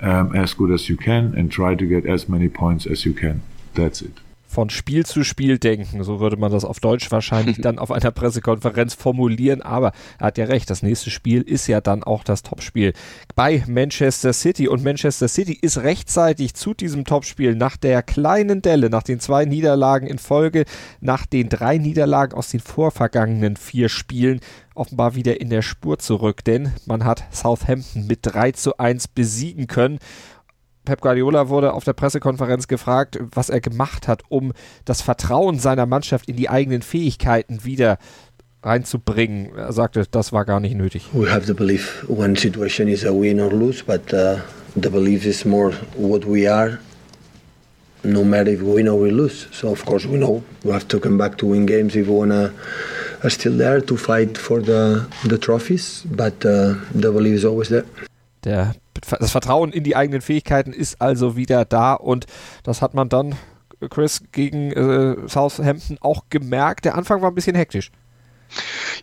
um, 0.00 0.34
as 0.34 0.54
good 0.54 0.70
as 0.70 0.88
you 0.88 0.96
can, 0.96 1.34
and 1.36 1.50
try 1.50 1.74
to 1.74 1.86
get 1.86 2.06
as 2.06 2.28
many 2.28 2.48
points 2.48 2.86
as 2.86 3.04
you 3.04 3.12
can. 3.12 3.42
That's 3.74 4.02
it. 4.02 4.12
Von 4.48 4.70
Spiel 4.70 5.06
zu 5.06 5.22
Spiel 5.22 5.58
denken. 5.58 6.02
So 6.02 6.18
würde 6.18 6.36
man 6.36 6.50
das 6.50 6.64
auf 6.64 6.80
Deutsch 6.80 7.10
wahrscheinlich 7.12 7.58
dann 7.60 7.78
auf 7.78 7.92
einer 7.92 8.10
Pressekonferenz 8.10 8.94
formulieren. 8.94 9.62
Aber 9.62 9.92
er 10.18 10.28
hat 10.28 10.38
ja 10.38 10.46
recht, 10.46 10.68
das 10.70 10.82
nächste 10.82 11.10
Spiel 11.10 11.42
ist 11.42 11.66
ja 11.66 11.80
dann 11.80 12.02
auch 12.02 12.24
das 12.24 12.42
Topspiel 12.42 12.94
bei 13.36 13.62
Manchester 13.68 14.32
City. 14.32 14.66
Und 14.66 14.82
Manchester 14.82 15.28
City 15.28 15.56
ist 15.60 15.78
rechtzeitig 15.78 16.54
zu 16.54 16.74
diesem 16.74 17.04
Topspiel 17.04 17.54
nach 17.54 17.76
der 17.76 18.02
kleinen 18.02 18.62
Delle, 18.62 18.90
nach 18.90 19.02
den 19.02 19.20
zwei 19.20 19.44
Niederlagen 19.44 20.06
in 20.06 20.18
Folge, 20.18 20.64
nach 21.00 21.26
den 21.26 21.48
drei 21.48 21.78
Niederlagen 21.78 22.36
aus 22.36 22.48
den 22.48 22.60
vorvergangenen 22.60 23.56
vier 23.56 23.88
Spielen 23.88 24.40
offenbar 24.78 25.14
wieder 25.14 25.40
in 25.40 25.50
der 25.50 25.62
Spur 25.62 25.98
zurück, 25.98 26.44
denn 26.44 26.72
man 26.86 27.04
hat 27.04 27.24
Southampton 27.32 28.06
mit 28.06 28.20
3 28.22 28.52
zu 28.52 28.78
1 28.78 29.08
besiegen 29.08 29.66
können. 29.66 29.98
Pep 30.88 31.02
Guardiola 31.02 31.50
wurde 31.50 31.74
auf 31.74 31.84
der 31.84 31.92
Pressekonferenz 31.92 32.66
gefragt, 32.66 33.18
was 33.34 33.50
er 33.50 33.60
gemacht 33.60 34.08
hat, 34.08 34.22
um 34.30 34.54
das 34.86 35.02
Vertrauen 35.02 35.58
seiner 35.58 35.84
Mannschaft 35.84 36.30
in 36.30 36.36
die 36.36 36.48
eigenen 36.48 36.80
Fähigkeiten 36.80 37.62
wieder 37.62 37.98
reinzubringen. 38.62 39.54
Er 39.54 39.74
sagte, 39.74 40.04
das 40.10 40.32
war 40.32 40.46
gar 40.46 40.60
nicht 40.60 40.74
nötig. 40.74 41.10
We 41.12 41.30
have 41.30 41.44
the 41.44 41.52
belief 41.52 42.06
one 42.08 42.36
situation 42.36 42.88
is 42.88 43.04
a 43.04 43.10
win 43.10 43.38
or 43.38 43.52
lose, 43.52 43.84
but 43.84 44.00
uh, 44.14 44.38
the 44.80 44.88
belief 44.88 45.26
is 45.26 45.44
more 45.44 45.74
what 45.94 46.26
we 46.26 46.50
are 46.50 46.78
no 48.02 48.24
matter 48.24 48.50
if 48.50 48.62
we 48.62 48.76
win 48.76 48.88
or 48.88 48.98
we 48.98 49.10
lose. 49.10 49.46
So 49.52 49.68
of 49.68 49.84
course 49.84 50.08
we 50.08 50.16
know 50.16 50.42
we 50.64 50.72
have 50.72 50.88
to 50.88 50.98
come 50.98 51.18
back 51.18 51.36
to 51.36 51.48
win 51.48 51.66
games 51.66 51.96
if 51.96 52.06
we 52.06 52.14
wanna 52.14 52.50
are 53.22 53.30
still 53.30 53.58
there 53.58 53.82
to 53.82 53.96
fight 53.98 54.38
for 54.38 54.62
the 54.62 55.04
the 55.24 55.36
trophies, 55.36 56.06
but 56.06 56.42
uh, 56.46 56.76
the 56.94 57.12
belief 57.12 57.34
is 57.34 57.44
always 57.44 57.68
there. 57.68 57.84
Der 58.44 58.74
das 59.00 59.30
Vertrauen 59.30 59.72
in 59.72 59.84
die 59.84 59.96
eigenen 59.96 60.20
Fähigkeiten 60.20 60.72
ist 60.72 61.00
also 61.00 61.36
wieder 61.36 61.64
da 61.64 61.94
und 61.94 62.26
das 62.64 62.82
hat 62.82 62.94
man 62.94 63.08
dann, 63.08 63.36
Chris, 63.90 64.22
gegen 64.32 64.72
äh, 64.72 65.28
Southampton 65.28 65.98
auch 66.00 66.24
gemerkt. 66.30 66.84
Der 66.84 66.96
Anfang 66.96 67.22
war 67.22 67.30
ein 67.30 67.34
bisschen 67.34 67.54
hektisch. 67.54 67.92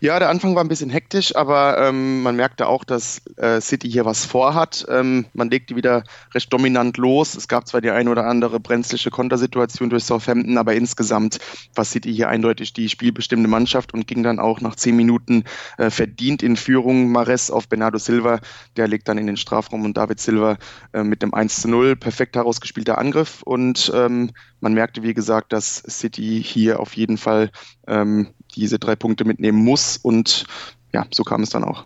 Ja, 0.00 0.18
der 0.18 0.28
Anfang 0.28 0.54
war 0.54 0.62
ein 0.62 0.68
bisschen 0.68 0.90
hektisch, 0.90 1.34
aber 1.34 1.78
ähm, 1.78 2.22
man 2.22 2.36
merkte 2.36 2.66
auch, 2.66 2.84
dass 2.84 3.22
äh, 3.36 3.60
City 3.60 3.90
hier 3.90 4.04
was 4.04 4.24
vorhat. 4.24 4.84
Ähm, 4.88 5.26
man 5.32 5.50
legte 5.50 5.76
wieder 5.76 6.04
recht 6.34 6.52
dominant 6.52 6.96
los. 6.98 7.34
Es 7.34 7.48
gab 7.48 7.66
zwar 7.66 7.80
die 7.80 7.90
ein 7.90 8.08
oder 8.08 8.26
andere 8.26 8.60
brenzliche 8.60 9.10
Kontersituation 9.10 9.88
durch 9.88 10.04
Southampton, 10.04 10.58
aber 10.58 10.74
insgesamt 10.74 11.38
war 11.74 11.84
City 11.84 12.12
hier 12.12 12.28
eindeutig 12.28 12.72
die 12.72 12.88
spielbestimmte 12.88 13.48
Mannschaft 13.48 13.94
und 13.94 14.06
ging 14.06 14.22
dann 14.22 14.38
auch 14.38 14.60
nach 14.60 14.76
zehn 14.76 14.96
Minuten 14.96 15.44
äh, 15.78 15.90
verdient 15.90 16.42
in 16.42 16.56
Führung. 16.56 17.10
Mares 17.10 17.50
auf 17.50 17.68
Bernardo 17.68 17.98
Silva, 17.98 18.40
der 18.76 18.88
legt 18.88 19.08
dann 19.08 19.18
in 19.18 19.26
den 19.26 19.36
Strafraum 19.36 19.84
und 19.84 19.96
David 19.96 20.20
Silva 20.20 20.58
äh, 20.92 21.02
mit 21.02 21.22
dem 21.22 21.32
1 21.32 21.62
zu 21.62 21.68
0. 21.68 21.96
Perfekt 21.96 22.36
herausgespielter 22.36 22.98
Angriff 22.98 23.42
und 23.42 23.90
ähm, 23.94 24.30
man 24.60 24.74
merkte, 24.74 25.02
wie 25.02 25.14
gesagt, 25.14 25.52
dass 25.52 25.82
City 25.88 26.42
hier 26.44 26.80
auf 26.80 26.94
jeden 26.94 27.18
Fall 27.18 27.50
ähm, 27.86 28.28
diese 28.56 28.78
drei 28.78 28.96
Punkte 28.96 29.24
mitnehmen 29.24 29.62
muss 29.62 29.96
und 29.96 30.46
ja, 30.92 31.04
so 31.12 31.24
kam 31.24 31.42
es 31.42 31.50
dann 31.50 31.64
auch. 31.64 31.84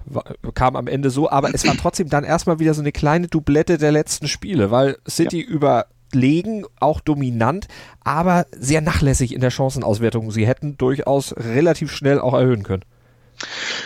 Kam 0.55 0.77
am 0.77 0.87
Ende 0.87 1.11
so, 1.11 1.29
aber 1.29 1.53
es 1.53 1.67
war 1.67 1.77
trotzdem 1.77 2.09
dann 2.09 2.23
erstmal 2.23 2.61
wieder 2.61 2.75
so 2.75 2.81
eine 2.81 2.93
kleine 2.93 3.27
Doublette 3.27 3.77
der 3.77 3.93
letzten 3.93 4.29
Spiele, 4.29 4.71
weil 4.71 4.99
City 5.09 5.43
ja. 5.43 5.49
überlegen, 5.49 6.65
auch 6.79 7.01
dominant, 7.01 7.67
aber 8.05 8.47
sehr 8.57 8.81
nachlässig 8.81 9.35
in 9.35 9.41
der 9.41 9.51
Chancenauswertung. 9.51 10.31
Sie 10.31 10.47
hätten 10.47 10.77
durchaus 10.79 11.35
relativ 11.37 11.91
schnell 11.91 12.21
auch 12.21 12.35
erhöhen 12.35 12.63
können. 12.63 12.85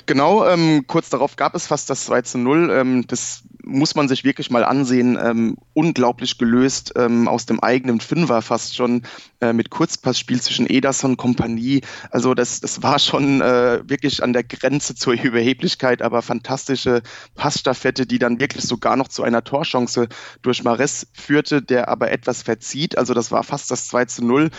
Genau, 0.07 0.47
ähm, 0.47 0.87
kurz 0.87 1.09
darauf 1.09 1.37
gab 1.37 1.55
es 1.55 1.67
fast 1.67 1.89
das 1.89 2.05
2 2.05 2.23
zu 2.23 2.39
0. 2.39 2.71
Ähm, 2.71 3.07
das 3.07 3.43
muss 3.63 3.95
man 3.95 4.09
sich 4.09 4.25
wirklich 4.25 4.51
mal 4.51 4.65
ansehen. 4.65 5.19
Ähm, 5.21 5.57
unglaublich 5.73 6.37
gelöst 6.37 6.93
ähm, 6.97 7.27
aus 7.27 7.47
dem 7.47 7.61
eigenen 7.61 8.01
Fünfer 8.01 8.43
fast 8.43 8.77
schon 8.77 9.03
äh, 9.41 9.53
mit 9.53 9.71
Kurzpassspiel 9.71 10.41
zwischen 10.41 10.67
Ederson 10.69 11.17
Kompanie. 11.17 11.81
Also 12.11 12.35
das, 12.35 12.61
das 12.61 12.83
war 12.83 12.99
schon 12.99 13.41
äh, 13.41 13.81
wirklich 13.89 14.23
an 14.23 14.33
der 14.33 14.45
Grenze 14.45 14.95
zur 14.95 15.15
Überheblichkeit, 15.15 16.03
aber 16.03 16.23
fantastische 16.23 17.03
Passstaffette, 17.35 18.07
die 18.07 18.19
dann 18.19 18.41
wirklich 18.41 18.65
sogar 18.65 18.97
noch 18.97 19.09
zu 19.09 19.23
einer 19.23 19.43
Torchance 19.43 20.09
durch 20.43 20.65
Mares 20.65 21.07
führte, 21.15 21.63
der 21.63 21.89
aber 21.89 22.11
etwas 22.11 22.43
verzieht. 22.43 22.99
Also 22.99 23.15
das 23.15 23.33
war 23.33 23.43
fast 23.43 23.71
das 23.71 23.89
2 23.89 24.05
zu 24.05 24.25
0. 24.25 24.51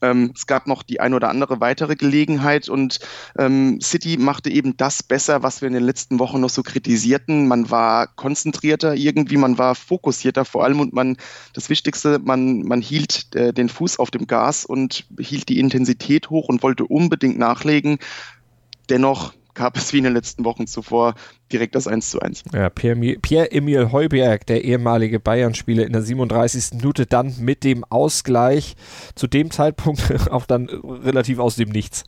Ähm, 0.00 0.32
es 0.34 0.46
gab 0.46 0.66
noch 0.66 0.82
die 0.82 1.00
ein 1.00 1.12
oder 1.12 1.28
andere 1.28 1.60
weitere 1.60 1.94
Gelegenheit 1.96 2.68
und 2.68 3.00
ähm, 3.38 3.80
City 3.80 4.16
machte 4.16 4.50
eben 4.50 4.76
das 4.76 4.93
besser, 5.02 5.42
was 5.42 5.60
wir 5.60 5.68
in 5.68 5.74
den 5.74 5.84
letzten 5.84 6.18
Wochen 6.18 6.40
noch 6.40 6.50
so 6.50 6.62
kritisierten. 6.62 7.48
Man 7.48 7.70
war 7.70 8.06
konzentrierter 8.06 8.94
irgendwie, 8.94 9.36
man 9.36 9.58
war 9.58 9.74
fokussierter 9.74 10.44
vor 10.44 10.64
allem 10.64 10.80
und 10.80 10.92
man, 10.92 11.16
das 11.52 11.70
Wichtigste, 11.70 12.18
man, 12.18 12.62
man 12.62 12.80
hielt 12.80 13.34
äh, 13.34 13.52
den 13.52 13.68
Fuß 13.68 13.98
auf 13.98 14.10
dem 14.10 14.26
Gas 14.26 14.64
und 14.64 15.06
hielt 15.18 15.48
die 15.48 15.58
Intensität 15.58 16.30
hoch 16.30 16.48
und 16.48 16.62
wollte 16.62 16.84
unbedingt 16.84 17.38
nachlegen. 17.38 17.98
Dennoch 18.88 19.32
gab 19.54 19.76
es 19.76 19.92
wie 19.92 19.98
in 19.98 20.04
den 20.04 20.12
letzten 20.12 20.44
Wochen 20.44 20.66
zuvor 20.66 21.14
direkt 21.52 21.74
das 21.74 21.86
1 21.86 22.10
zu 22.10 22.20
1. 22.20 22.44
Ja, 22.52 22.68
Pierre-Emil 22.68 23.92
Heuberg, 23.92 24.46
der 24.46 24.64
ehemalige 24.64 25.20
Bayern-Spieler 25.20 25.86
in 25.86 25.92
der 25.92 26.02
37. 26.02 26.78
Minute, 26.78 27.06
dann 27.06 27.34
mit 27.40 27.64
dem 27.64 27.84
Ausgleich. 27.84 28.74
Zu 29.14 29.26
dem 29.26 29.50
Zeitpunkt 29.50 30.02
auch 30.30 30.46
dann 30.46 30.68
relativ 30.68 31.38
aus 31.38 31.56
dem 31.56 31.70
Nichts. 31.70 32.04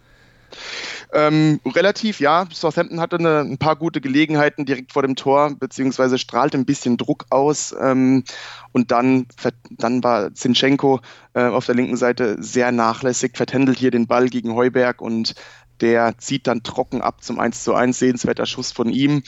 Ähm, 1.13 1.61
relativ, 1.65 2.21
ja. 2.21 2.47
Southampton 2.53 3.01
hatte 3.01 3.17
eine, 3.17 3.41
ein 3.41 3.59
paar 3.59 3.77
gute 3.77 4.01
Gelegenheiten 4.01 4.65
direkt 4.65 4.93
vor 4.93 5.03
dem 5.03 5.17
Tor, 5.17 5.55
beziehungsweise 5.59 6.19
strahlte 6.19 6.59
ein 6.59 6.67
bisschen 6.67 6.97
Druck 6.97 7.27
aus. 7.31 7.75
Ähm, 7.81 8.25
und 8.73 8.91
dann, 8.91 9.27
dann 9.71 10.03
war 10.03 10.35
Zinchenko 10.35 11.01
äh, 11.35 11.45
auf 11.45 11.67
der 11.67 11.75
linken 11.75 11.97
Seite 11.97 12.37
sehr 12.41 12.73
nachlässig, 12.73 13.37
vertändelt 13.37 13.79
hier 13.79 13.91
den 13.91 14.07
Ball 14.07 14.29
gegen 14.29 14.55
Heuberg 14.55 15.01
und 15.01 15.35
der 15.81 16.17
zieht 16.19 16.47
dann 16.47 16.63
trocken 16.63 17.03
ab 17.03 17.23
zum 17.23 17.39
1 17.39 17.63
zu 17.63 17.75
1, 17.75 17.99
sehenswerter 17.99 18.47
Schuss 18.47 18.73
von 18.73 18.89
ihm. 18.89 19.23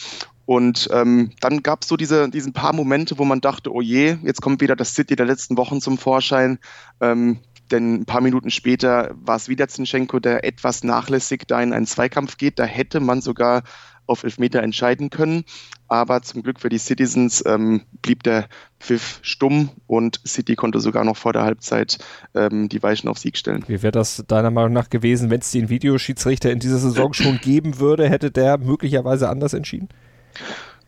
Und 0.48 0.88
ähm, 0.92 1.32
dann 1.42 1.62
gab 1.62 1.82
es 1.82 1.88
so 1.88 1.98
diese, 1.98 2.30
diesen 2.30 2.54
paar 2.54 2.72
Momente, 2.72 3.18
wo 3.18 3.26
man 3.26 3.42
dachte, 3.42 3.70
oh 3.70 3.82
je, 3.82 4.16
jetzt 4.22 4.40
kommt 4.40 4.62
wieder 4.62 4.76
das 4.76 4.94
City 4.94 5.14
der 5.14 5.26
letzten 5.26 5.58
Wochen 5.58 5.82
zum 5.82 5.98
Vorschein. 5.98 6.58
Ähm, 7.02 7.40
denn 7.70 8.00
ein 8.00 8.04
paar 8.06 8.20
Minuten 8.20 8.50
später 8.50 9.14
war 9.14 9.36
es 9.36 9.48
wieder 9.48 9.68
Zinchenko, 9.68 10.18
der 10.18 10.44
etwas 10.44 10.84
nachlässig 10.84 11.42
da 11.46 11.60
in 11.60 11.72
einen 11.72 11.86
Zweikampf 11.86 12.36
geht. 12.36 12.58
Da 12.58 12.64
hätte 12.64 13.00
man 13.00 13.20
sogar 13.20 13.62
auf 14.08 14.24
Elfmeter 14.24 14.62
entscheiden 14.62 15.10
können. 15.10 15.44
Aber 15.86 16.22
zum 16.22 16.42
Glück 16.42 16.60
für 16.60 16.68
die 16.68 16.78
Citizens 16.78 17.42
ähm, 17.46 17.82
blieb 18.02 18.22
der 18.22 18.48
Pfiff 18.80 19.20
stumm 19.22 19.70
und 19.86 20.20
City 20.26 20.54
konnte 20.54 20.80
sogar 20.80 21.04
noch 21.04 21.16
vor 21.16 21.32
der 21.32 21.42
Halbzeit 21.42 21.98
ähm, 22.34 22.68
die 22.68 22.82
Weichen 22.82 23.08
auf 23.08 23.18
Sieg 23.18 23.36
stellen. 23.36 23.64
Wie 23.68 23.82
wäre 23.82 23.92
das 23.92 24.24
deiner 24.26 24.50
Meinung 24.50 24.72
nach 24.72 24.90
gewesen, 24.90 25.30
wenn 25.30 25.40
es 25.40 25.50
den 25.50 25.68
Videoschiedsrichter 25.68 26.50
in 26.50 26.58
dieser 26.58 26.78
Saison 26.78 27.12
schon 27.12 27.38
geben 27.38 27.78
würde? 27.78 28.08
Hätte 28.08 28.30
der 28.30 28.58
möglicherweise 28.58 29.28
anders 29.28 29.52
entschieden? 29.52 29.88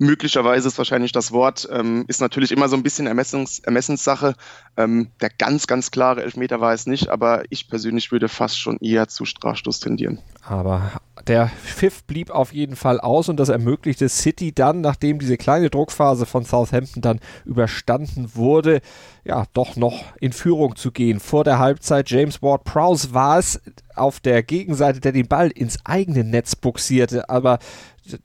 Möglicherweise 0.00 0.66
ist 0.66 0.78
wahrscheinlich 0.78 1.12
das 1.12 1.30
Wort, 1.30 1.68
ähm, 1.70 2.04
ist 2.08 2.20
natürlich 2.20 2.50
immer 2.50 2.68
so 2.68 2.76
ein 2.76 2.82
bisschen 2.82 3.06
Ermessungs 3.06 3.60
Ermessenssache. 3.60 4.34
Ähm, 4.76 5.10
der 5.20 5.30
ganz, 5.30 5.66
ganz 5.66 5.90
klare 5.90 6.22
Elfmeter 6.22 6.60
war 6.60 6.72
es 6.72 6.86
nicht, 6.86 7.10
aber 7.10 7.44
ich 7.50 7.68
persönlich 7.68 8.10
würde 8.10 8.28
fast 8.28 8.58
schon 8.58 8.78
eher 8.78 9.08
zu 9.08 9.26
Strafstoß 9.26 9.78
tendieren. 9.78 10.18
Aber 10.42 10.90
der 11.30 11.48
Pfiff 11.64 12.02
blieb 12.02 12.30
auf 12.30 12.52
jeden 12.52 12.74
Fall 12.74 12.98
aus 12.98 13.28
und 13.28 13.38
das 13.38 13.50
ermöglichte 13.50 14.08
City 14.08 14.52
dann, 14.52 14.80
nachdem 14.80 15.20
diese 15.20 15.36
kleine 15.36 15.70
Druckphase 15.70 16.26
von 16.26 16.44
Southampton 16.44 17.02
dann 17.02 17.20
überstanden 17.44 18.32
wurde, 18.34 18.80
ja, 19.22 19.44
doch 19.52 19.76
noch 19.76 20.02
in 20.20 20.32
Führung 20.32 20.74
zu 20.74 20.90
gehen. 20.90 21.20
Vor 21.20 21.44
der 21.44 21.60
Halbzeit 21.60 22.10
James 22.10 22.42
Ward-Prowse 22.42 23.14
war 23.14 23.38
es 23.38 23.60
auf 23.94 24.18
der 24.18 24.42
Gegenseite, 24.42 24.98
der 24.98 25.12
den 25.12 25.28
Ball 25.28 25.50
ins 25.50 25.78
eigene 25.84 26.24
Netz 26.24 26.56
buxierte, 26.56 27.30
aber 27.30 27.60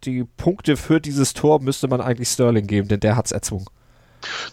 die 0.03 0.23
Punkte 0.23 0.75
für 0.75 0.99
dieses 0.99 1.35
Tor 1.35 1.61
müsste 1.61 1.87
man 1.87 2.01
eigentlich 2.01 2.29
Sterling 2.29 2.65
geben, 2.65 2.87
denn 2.87 3.01
der 3.01 3.15
hat 3.15 3.27
es 3.27 3.31
erzwungen. 3.31 3.67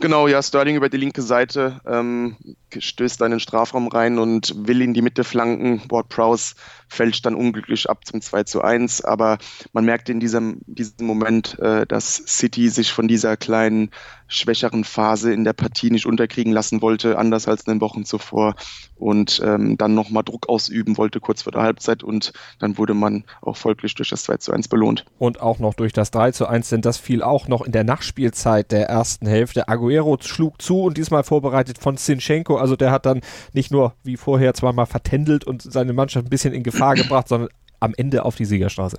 Genau, 0.00 0.28
ja, 0.28 0.42
Sterling 0.42 0.76
über 0.76 0.88
die 0.88 0.96
linke 0.96 1.22
Seite 1.22 1.80
ähm, 1.86 2.36
stößt 2.76 3.20
dann 3.20 3.26
in 3.26 3.38
den 3.38 3.40
Strafraum 3.40 3.88
rein 3.88 4.18
und 4.18 4.54
will 4.66 4.82
in 4.82 4.94
die 4.94 5.02
Mitte 5.02 5.24
flanken. 5.24 5.82
Ward 5.88 6.08
Prowse 6.08 6.54
fälscht 6.92 7.26
dann 7.26 7.34
unglücklich 7.34 7.88
ab 7.88 8.06
zum 8.06 8.20
2 8.20 8.44
zu 8.44 8.62
1, 8.62 9.02
aber 9.04 9.38
man 9.72 9.84
merkt 9.84 10.08
in 10.08 10.20
diesem, 10.20 10.60
diesem 10.66 11.06
Moment, 11.06 11.58
äh, 11.58 11.86
dass 11.86 12.22
City 12.26 12.68
sich 12.68 12.92
von 12.92 13.08
dieser 13.08 13.36
kleinen, 13.36 13.90
schwächeren 14.28 14.84
Phase 14.84 15.32
in 15.32 15.44
der 15.44 15.52
Partie 15.52 15.90
nicht 15.90 16.06
unterkriegen 16.06 16.52
lassen 16.52 16.80
wollte, 16.80 17.18
anders 17.18 17.48
als 17.48 17.66
in 17.66 17.74
den 17.74 17.80
Wochen 17.80 18.04
zuvor 18.04 18.54
und 18.96 19.42
ähm, 19.44 19.76
dann 19.76 19.94
nochmal 19.94 20.22
Druck 20.22 20.48
ausüben 20.48 20.96
wollte 20.96 21.20
kurz 21.20 21.42
vor 21.42 21.52
der 21.52 21.62
Halbzeit 21.62 22.02
und 22.02 22.32
dann 22.58 22.78
wurde 22.78 22.94
man 22.94 23.24
auch 23.40 23.56
folglich 23.56 23.94
durch 23.94 24.10
das 24.10 24.24
2 24.24 24.36
zu 24.38 24.52
1 24.52 24.68
belohnt. 24.68 25.04
Und 25.18 25.40
auch 25.40 25.58
noch 25.58 25.74
durch 25.74 25.92
das 25.92 26.10
3 26.12 26.32
zu 26.32 26.46
1, 26.46 26.70
denn 26.70 26.82
das 26.82 26.98
fiel 26.98 27.22
auch 27.22 27.48
noch 27.48 27.62
in 27.62 27.72
der 27.72 27.84
Nachspielzeit 27.84 28.72
der 28.72 28.88
ersten 28.88 29.26
Hälfte. 29.26 29.68
Aguero 29.68 30.16
schlug 30.20 30.62
zu 30.62 30.82
und 30.82 30.96
diesmal 30.96 31.24
vorbereitet 31.24 31.78
von 31.78 31.96
Sinchenko. 31.96 32.56
Also 32.56 32.76
der 32.76 32.90
hat 32.90 33.06
dann 33.06 33.20
nicht 33.52 33.70
nur 33.70 33.94
wie 34.02 34.16
vorher 34.16 34.54
zweimal 34.54 34.86
vertändelt 34.86 35.44
und 35.44 35.62
seine 35.62 35.92
Mannschaft 35.92 36.26
ein 36.26 36.30
bisschen 36.30 36.54
in 36.54 36.62
Gefahr 36.62 36.81
gebracht, 36.94 37.28
sondern 37.28 37.48
am 37.80 37.94
Ende 37.96 38.24
auf 38.24 38.36
die 38.36 38.44
Siegerstraße. 38.44 38.98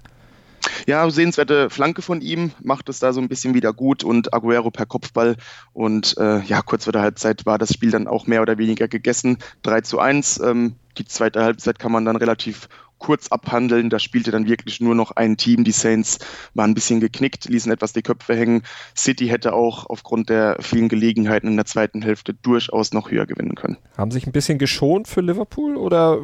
Ja, 0.87 1.09
sehenswerte 1.09 1.69
Flanke 1.69 2.01
von 2.01 2.21
ihm, 2.21 2.51
macht 2.61 2.89
es 2.89 2.99
da 2.99 3.13
so 3.13 3.21
ein 3.21 3.29
bisschen 3.29 3.53
wieder 3.53 3.73
gut 3.73 4.03
und 4.03 4.33
Aguero 4.33 4.71
per 4.71 4.85
Kopfball. 4.85 5.35
Und 5.73 6.17
äh, 6.17 6.39
ja, 6.41 6.61
kurz 6.61 6.85
vor 6.85 6.93
der 6.93 7.01
Halbzeit 7.01 7.45
war 7.45 7.57
das 7.57 7.73
Spiel 7.73 7.91
dann 7.91 8.07
auch 8.07 8.27
mehr 8.27 8.41
oder 8.41 8.57
weniger 8.57 8.87
gegessen. 8.87 9.37
3 9.63 9.81
zu 9.81 9.99
1. 9.99 10.39
Ähm, 10.39 10.75
die 10.97 11.05
zweite 11.05 11.43
Halbzeit 11.43 11.79
kann 11.79 11.91
man 11.91 12.05
dann 12.05 12.15
relativ 12.15 12.69
kurz 12.99 13.27
abhandeln. 13.27 13.89
Da 13.89 13.99
spielte 13.99 14.31
dann 14.31 14.47
wirklich 14.47 14.79
nur 14.79 14.95
noch 14.95 15.11
ein 15.11 15.37
Team. 15.37 15.63
Die 15.63 15.71
Saints 15.71 16.19
waren 16.53 16.71
ein 16.71 16.73
bisschen 16.73 17.01
geknickt, 17.01 17.45
ließen 17.45 17.71
etwas 17.71 17.93
die 17.93 18.01
Köpfe 18.01 18.35
hängen. 18.35 18.63
City 18.95 19.27
hätte 19.27 19.53
auch 19.53 19.85
aufgrund 19.87 20.29
der 20.29 20.57
vielen 20.61 20.87
Gelegenheiten 20.87 21.47
in 21.47 21.55
der 21.57 21.65
zweiten 21.65 22.01
Hälfte 22.01 22.33
durchaus 22.33 22.93
noch 22.93 23.11
höher 23.11 23.25
gewinnen 23.25 23.55
können. 23.55 23.77
Haben 23.97 24.11
sich 24.11 24.25
ein 24.25 24.31
bisschen 24.31 24.57
geschont 24.57 25.07
für 25.07 25.21
Liverpool 25.21 25.75
oder 25.75 26.19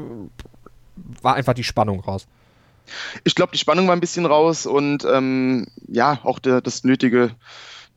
war 1.22 1.36
einfach 1.36 1.54
die 1.54 1.64
Spannung 1.64 2.00
raus? 2.00 2.28
Ich 3.24 3.36
glaube, 3.36 3.52
die 3.52 3.60
Spannung 3.60 3.88
war 3.88 3.96
ein 3.96 4.00
bisschen 4.00 4.26
raus 4.26 4.66
und 4.66 5.06
ähm, 5.06 5.68
ja, 5.88 6.20
auch 6.24 6.40
der, 6.40 6.62
das 6.62 6.84
nötige 6.84 7.36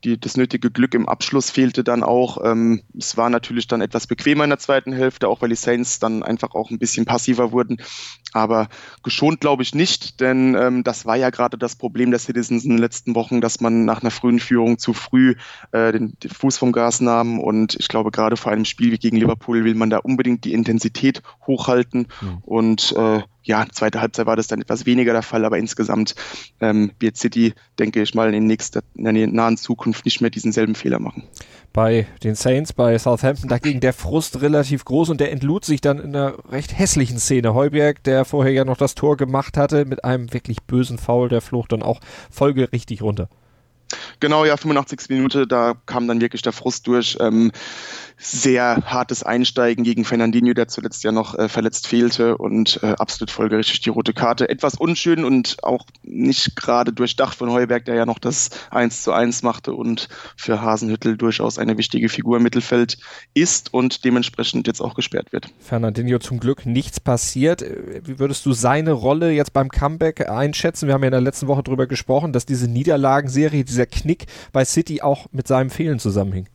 die, 0.04 0.18
das 0.18 0.36
nötige 0.36 0.70
Glück 0.70 0.94
im 0.94 1.08
Abschluss 1.08 1.50
fehlte 1.50 1.84
dann 1.84 2.02
auch. 2.02 2.38
Ähm, 2.44 2.82
es 2.98 3.16
war 3.16 3.30
natürlich 3.30 3.66
dann 3.68 3.80
etwas 3.80 4.06
bequemer 4.06 4.44
in 4.44 4.50
der 4.50 4.58
zweiten 4.58 4.92
Hälfte, 4.92 5.28
auch 5.28 5.40
weil 5.42 5.50
die 5.50 5.56
Saints 5.56 5.98
dann 5.98 6.22
einfach 6.22 6.54
auch 6.54 6.70
ein 6.70 6.78
bisschen 6.78 7.04
passiver 7.04 7.52
wurden. 7.52 7.78
Aber 8.32 8.68
geschont 9.02 9.40
glaube 9.40 9.62
ich 9.62 9.74
nicht, 9.74 10.20
denn 10.20 10.54
ähm, 10.54 10.84
das 10.84 11.04
war 11.04 11.16
ja 11.16 11.30
gerade 11.30 11.58
das 11.58 11.76
Problem 11.76 12.10
der 12.10 12.20
Citizens 12.20 12.64
in 12.64 12.70
den 12.70 12.78
letzten 12.78 13.14
Wochen, 13.14 13.40
dass 13.40 13.60
man 13.60 13.84
nach 13.84 14.00
einer 14.00 14.10
frühen 14.10 14.40
Führung 14.40 14.78
zu 14.78 14.94
früh 14.94 15.34
äh, 15.72 15.92
den, 15.92 16.14
den 16.18 16.30
Fuß 16.30 16.58
vom 16.58 16.72
Gas 16.72 17.00
nahm. 17.00 17.38
Und 17.38 17.76
ich 17.78 17.88
glaube, 17.88 18.10
gerade 18.10 18.36
vor 18.36 18.52
einem 18.52 18.64
Spiel 18.64 18.92
wie 18.92 18.98
gegen 18.98 19.16
Liverpool 19.16 19.64
will 19.64 19.74
man 19.74 19.90
da 19.90 19.98
unbedingt 19.98 20.44
die 20.44 20.54
Intensität 20.54 21.22
hochhalten. 21.46 22.08
Mhm. 22.20 22.38
Und 22.42 22.94
äh, 22.96 23.22
ja, 23.44 23.66
zweite 23.70 24.00
Halbzeit 24.00 24.26
war 24.26 24.36
das 24.36 24.46
dann 24.46 24.60
etwas 24.60 24.86
weniger 24.86 25.12
der 25.12 25.22
Fall, 25.22 25.44
aber 25.44 25.58
insgesamt 25.58 26.14
ähm, 26.60 26.92
wird 27.00 27.16
City, 27.16 27.54
denke 27.78 28.00
ich 28.00 28.14
mal, 28.14 28.32
in, 28.34 28.46
nächster, 28.46 28.82
in 28.94 29.04
der 29.04 29.26
nahen 29.26 29.56
Zukunft 29.56 30.04
nicht 30.04 30.20
mehr 30.20 30.30
diesen 30.30 30.52
selben 30.52 30.74
Fehler 30.74 31.00
machen. 31.00 31.24
Bei 31.72 32.06
den 32.22 32.34
Saints, 32.34 32.72
bei 32.72 32.98
Southampton 32.98 33.48
dagegen 33.48 33.80
der 33.80 33.92
Frust 33.92 34.42
relativ 34.42 34.84
groß 34.84 35.08
und 35.08 35.20
der 35.20 35.32
entlud 35.32 35.64
sich 35.64 35.80
dann 35.80 35.98
in 35.98 36.14
einer 36.14 36.34
recht 36.50 36.78
hässlichen 36.78 37.18
Szene. 37.18 37.54
Heuberg, 37.54 38.02
der 38.04 38.24
vorher 38.24 38.52
ja 38.52 38.64
noch 38.64 38.76
das 38.76 38.94
Tor 38.94 39.16
gemacht 39.16 39.56
hatte, 39.56 39.84
mit 39.84 40.04
einem 40.04 40.32
wirklich 40.32 40.62
bösen 40.62 40.98
Foul, 40.98 41.28
der 41.28 41.40
flog 41.40 41.68
dann 41.68 41.82
auch 41.82 42.00
folgerichtig 42.30 43.02
runter. 43.02 43.28
Genau, 44.20 44.44
ja, 44.44 44.56
85. 44.56 45.08
Minute, 45.08 45.46
da 45.46 45.74
kam 45.86 46.08
dann 46.08 46.20
wirklich 46.20 46.42
der 46.42 46.52
Frust 46.52 46.86
durch. 46.86 47.16
Ähm, 47.20 47.52
sehr 48.22 48.82
hartes 48.86 49.22
Einsteigen 49.22 49.84
gegen 49.84 50.04
Fernandinho, 50.04 50.54
der 50.54 50.68
zuletzt 50.68 51.02
ja 51.02 51.12
noch 51.12 51.36
äh, 51.36 51.48
verletzt 51.48 51.88
fehlte 51.88 52.38
und 52.38 52.80
äh, 52.82 52.94
absolut 52.98 53.30
folgerichtig 53.30 53.80
die 53.80 53.90
rote 53.90 54.14
Karte. 54.14 54.48
Etwas 54.48 54.74
unschön 54.76 55.24
und 55.24 55.56
auch 55.62 55.86
nicht 56.02 56.54
gerade 56.54 56.92
durchdacht 56.92 57.36
von 57.36 57.50
Heuberg, 57.50 57.84
der 57.84 57.96
ja 57.96 58.06
noch 58.06 58.20
das 58.20 58.50
1 58.70 59.02
zu 59.02 59.12
1 59.12 59.42
machte 59.42 59.72
und 59.72 60.08
für 60.36 60.62
Hasenhüttel 60.62 61.16
durchaus 61.16 61.58
eine 61.58 61.76
wichtige 61.78 62.08
Figur 62.08 62.36
im 62.36 62.44
Mittelfeld 62.44 62.98
ist 63.34 63.74
und 63.74 64.04
dementsprechend 64.04 64.66
jetzt 64.66 64.80
auch 64.80 64.94
gesperrt 64.94 65.32
wird. 65.32 65.48
Fernandinho 65.58 66.18
zum 66.20 66.38
Glück 66.38 66.64
nichts 66.64 67.00
passiert. 67.00 67.64
Wie 68.04 68.18
würdest 68.18 68.46
du 68.46 68.52
seine 68.52 68.92
Rolle 68.92 69.32
jetzt 69.32 69.52
beim 69.52 69.68
Comeback 69.68 70.28
einschätzen? 70.28 70.86
Wir 70.86 70.94
haben 70.94 71.02
ja 71.02 71.08
in 71.08 71.12
der 71.12 71.20
letzten 71.20 71.48
Woche 71.48 71.64
darüber 71.64 71.86
gesprochen, 71.88 72.32
dass 72.32 72.46
diese 72.46 72.68
Niederlagenserie, 72.68 73.64
dieser 73.64 73.86
Knick 73.86 74.26
bei 74.52 74.64
City 74.64 75.02
auch 75.02 75.26
mit 75.32 75.48
seinem 75.48 75.70
Fehlen 75.70 75.98
zusammenhing. 75.98 76.46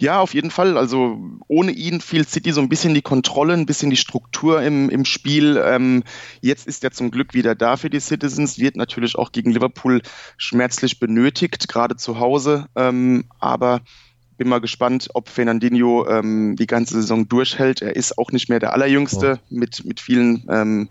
Ja, 0.00 0.20
auf 0.20 0.34
jeden 0.34 0.50
Fall. 0.50 0.76
Also 0.76 1.18
ohne 1.48 1.72
ihn 1.72 2.00
fiel 2.00 2.26
City 2.26 2.52
so 2.52 2.60
ein 2.60 2.68
bisschen 2.68 2.94
die 2.94 3.02
Kontrolle, 3.02 3.54
ein 3.54 3.66
bisschen 3.66 3.90
die 3.90 3.96
Struktur 3.96 4.62
im, 4.62 4.90
im 4.90 5.04
Spiel. 5.04 5.62
Ähm, 5.64 6.04
jetzt 6.40 6.66
ist 6.66 6.84
er 6.84 6.92
zum 6.92 7.10
Glück 7.10 7.34
wieder 7.34 7.54
da 7.54 7.76
für 7.76 7.90
die 7.90 8.00
Citizens, 8.00 8.58
wird 8.58 8.76
natürlich 8.76 9.16
auch 9.16 9.32
gegen 9.32 9.50
Liverpool 9.50 10.02
schmerzlich 10.36 10.98
benötigt, 10.98 11.68
gerade 11.68 11.96
zu 11.96 12.18
Hause. 12.20 12.66
Ähm, 12.76 13.24
aber 13.38 13.80
bin 14.38 14.48
mal 14.48 14.60
gespannt, 14.60 15.08
ob 15.14 15.28
Fernandinho 15.28 16.06
ähm, 16.08 16.54
die 16.56 16.68
ganze 16.68 16.94
Saison 16.94 17.28
durchhält. 17.28 17.82
Er 17.82 17.96
ist 17.96 18.16
auch 18.18 18.30
nicht 18.30 18.48
mehr 18.48 18.60
der 18.60 18.72
Allerjüngste 18.72 19.40
oh. 19.40 19.46
mit, 19.50 19.84
mit 19.84 20.00
vielen 20.00 20.46
ähm, 20.48 20.88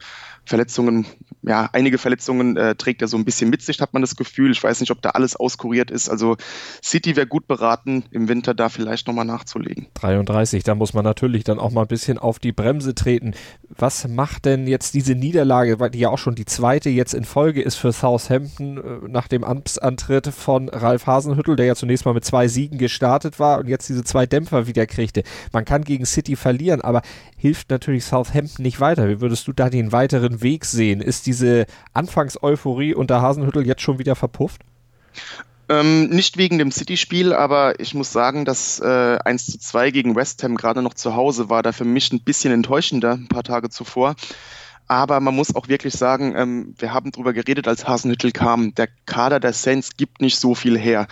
Verletzungen, 0.47 1.05
ja, 1.41 1.69
einige 1.73 1.97
Verletzungen 1.97 2.55
äh, 2.55 2.75
trägt 2.75 3.01
er 3.01 3.07
so 3.07 3.17
ein 3.17 3.25
bisschen 3.25 3.49
mit 3.49 3.61
sich, 3.61 3.81
hat 3.81 3.93
man 3.93 4.01
das 4.01 4.15
Gefühl. 4.15 4.51
Ich 4.51 4.63
weiß 4.63 4.79
nicht, 4.79 4.91
ob 4.91 5.01
da 5.01 5.09
alles 5.09 5.35
auskuriert 5.35 5.91
ist. 5.91 6.09
Also 6.09 6.37
City 6.81 7.15
wäre 7.15 7.27
gut 7.27 7.47
beraten, 7.47 8.05
im 8.11 8.29
Winter 8.29 8.53
da 8.53 8.69
vielleicht 8.69 9.07
nochmal 9.07 9.25
nachzulegen. 9.25 9.87
33, 9.95 10.63
da 10.63 10.73
muss 10.73 10.93
man 10.93 11.03
natürlich 11.03 11.43
dann 11.43 11.59
auch 11.59 11.71
mal 11.71 11.81
ein 11.81 11.87
bisschen 11.87 12.17
auf 12.17 12.39
die 12.39 12.53
Bremse 12.53 12.95
treten. 12.95 13.33
Was 13.69 14.07
macht 14.07 14.45
denn 14.45 14.67
jetzt 14.67 14.93
diese 14.93 15.15
Niederlage, 15.15 15.79
weil 15.79 15.89
die 15.89 15.99
ja 15.99 16.09
auch 16.09 16.17
schon 16.17 16.35
die 16.35 16.45
zweite 16.45 16.89
jetzt 16.89 17.13
in 17.13 17.25
Folge 17.25 17.61
ist 17.61 17.75
für 17.75 17.91
Southampton 17.91 18.77
äh, 18.77 19.07
nach 19.09 19.27
dem 19.27 19.43
Amtsantritt 19.43 20.27
von 20.27 20.69
Ralf 20.69 21.07
Hasenhüttel, 21.07 21.57
der 21.57 21.65
ja 21.65 21.75
zunächst 21.75 22.05
mal 22.05 22.13
mit 22.13 22.23
zwei 22.23 22.47
Siegen 22.47 22.77
gestartet 22.77 23.39
war 23.39 23.59
und 23.59 23.67
jetzt 23.67 23.89
diese 23.89 24.05
zwei 24.05 24.25
Dämpfer 24.25 24.67
wieder 24.67 24.85
kriegte. 24.85 25.23
Man 25.51 25.65
kann 25.65 25.83
gegen 25.83 26.05
City 26.05 26.37
verlieren, 26.37 26.81
aber 26.81 27.01
hilft 27.37 27.69
natürlich 27.69 28.03
Southampton 28.03 28.63
nicht 28.63 28.79
weiter. 28.79 29.07
Wie 29.07 29.21
würdest 29.21 29.47
du 29.47 29.53
da 29.53 29.69
den 29.69 29.91
weiteren 29.91 30.41
Weg 30.41 30.65
sehen? 30.65 30.99
Ist 30.99 31.27
diese 31.27 31.67
Anfangseuphorie 31.93 32.93
unter 32.95 33.21
Hasenhüttel 33.21 33.65
jetzt 33.65 33.83
schon 33.83 33.99
wieder 33.99 34.15
verpufft? 34.15 34.63
Ähm, 35.69 36.09
nicht 36.09 36.37
wegen 36.37 36.57
dem 36.57 36.71
City-Spiel, 36.71 37.33
aber 37.33 37.79
ich 37.79 37.93
muss 37.93 38.11
sagen, 38.11 38.45
dass 38.45 38.79
äh, 38.79 39.17
1 39.23 39.45
zu 39.47 39.59
2 39.59 39.91
gegen 39.91 40.15
West 40.15 40.41
Ham 40.43 40.55
gerade 40.55 40.81
noch 40.81 40.93
zu 40.93 41.15
Hause 41.15 41.49
war, 41.49 41.61
da 41.61 41.73
für 41.73 41.85
mich 41.85 42.11
ein 42.11 42.21
bisschen 42.21 42.53
enttäuschender, 42.53 43.13
ein 43.13 43.27
paar 43.27 43.43
Tage 43.43 43.69
zuvor. 43.69 44.15
Aber 44.87 45.19
man 45.19 45.35
muss 45.35 45.53
auch 45.53 45.67
wirklich 45.67 45.93
sagen, 45.93 46.33
ähm, 46.37 46.73
wir 46.77 46.93
haben 46.93 47.11
darüber 47.11 47.33
geredet, 47.33 47.67
als 47.67 47.85
Hasenhüttel 47.85 48.31
kam. 48.31 48.73
Der 48.75 48.87
Kader 49.05 49.41
der 49.41 49.51
Saints 49.51 49.97
gibt 49.97 50.21
nicht 50.21 50.39
so 50.39 50.55
viel 50.55 50.77
her. 50.77 51.07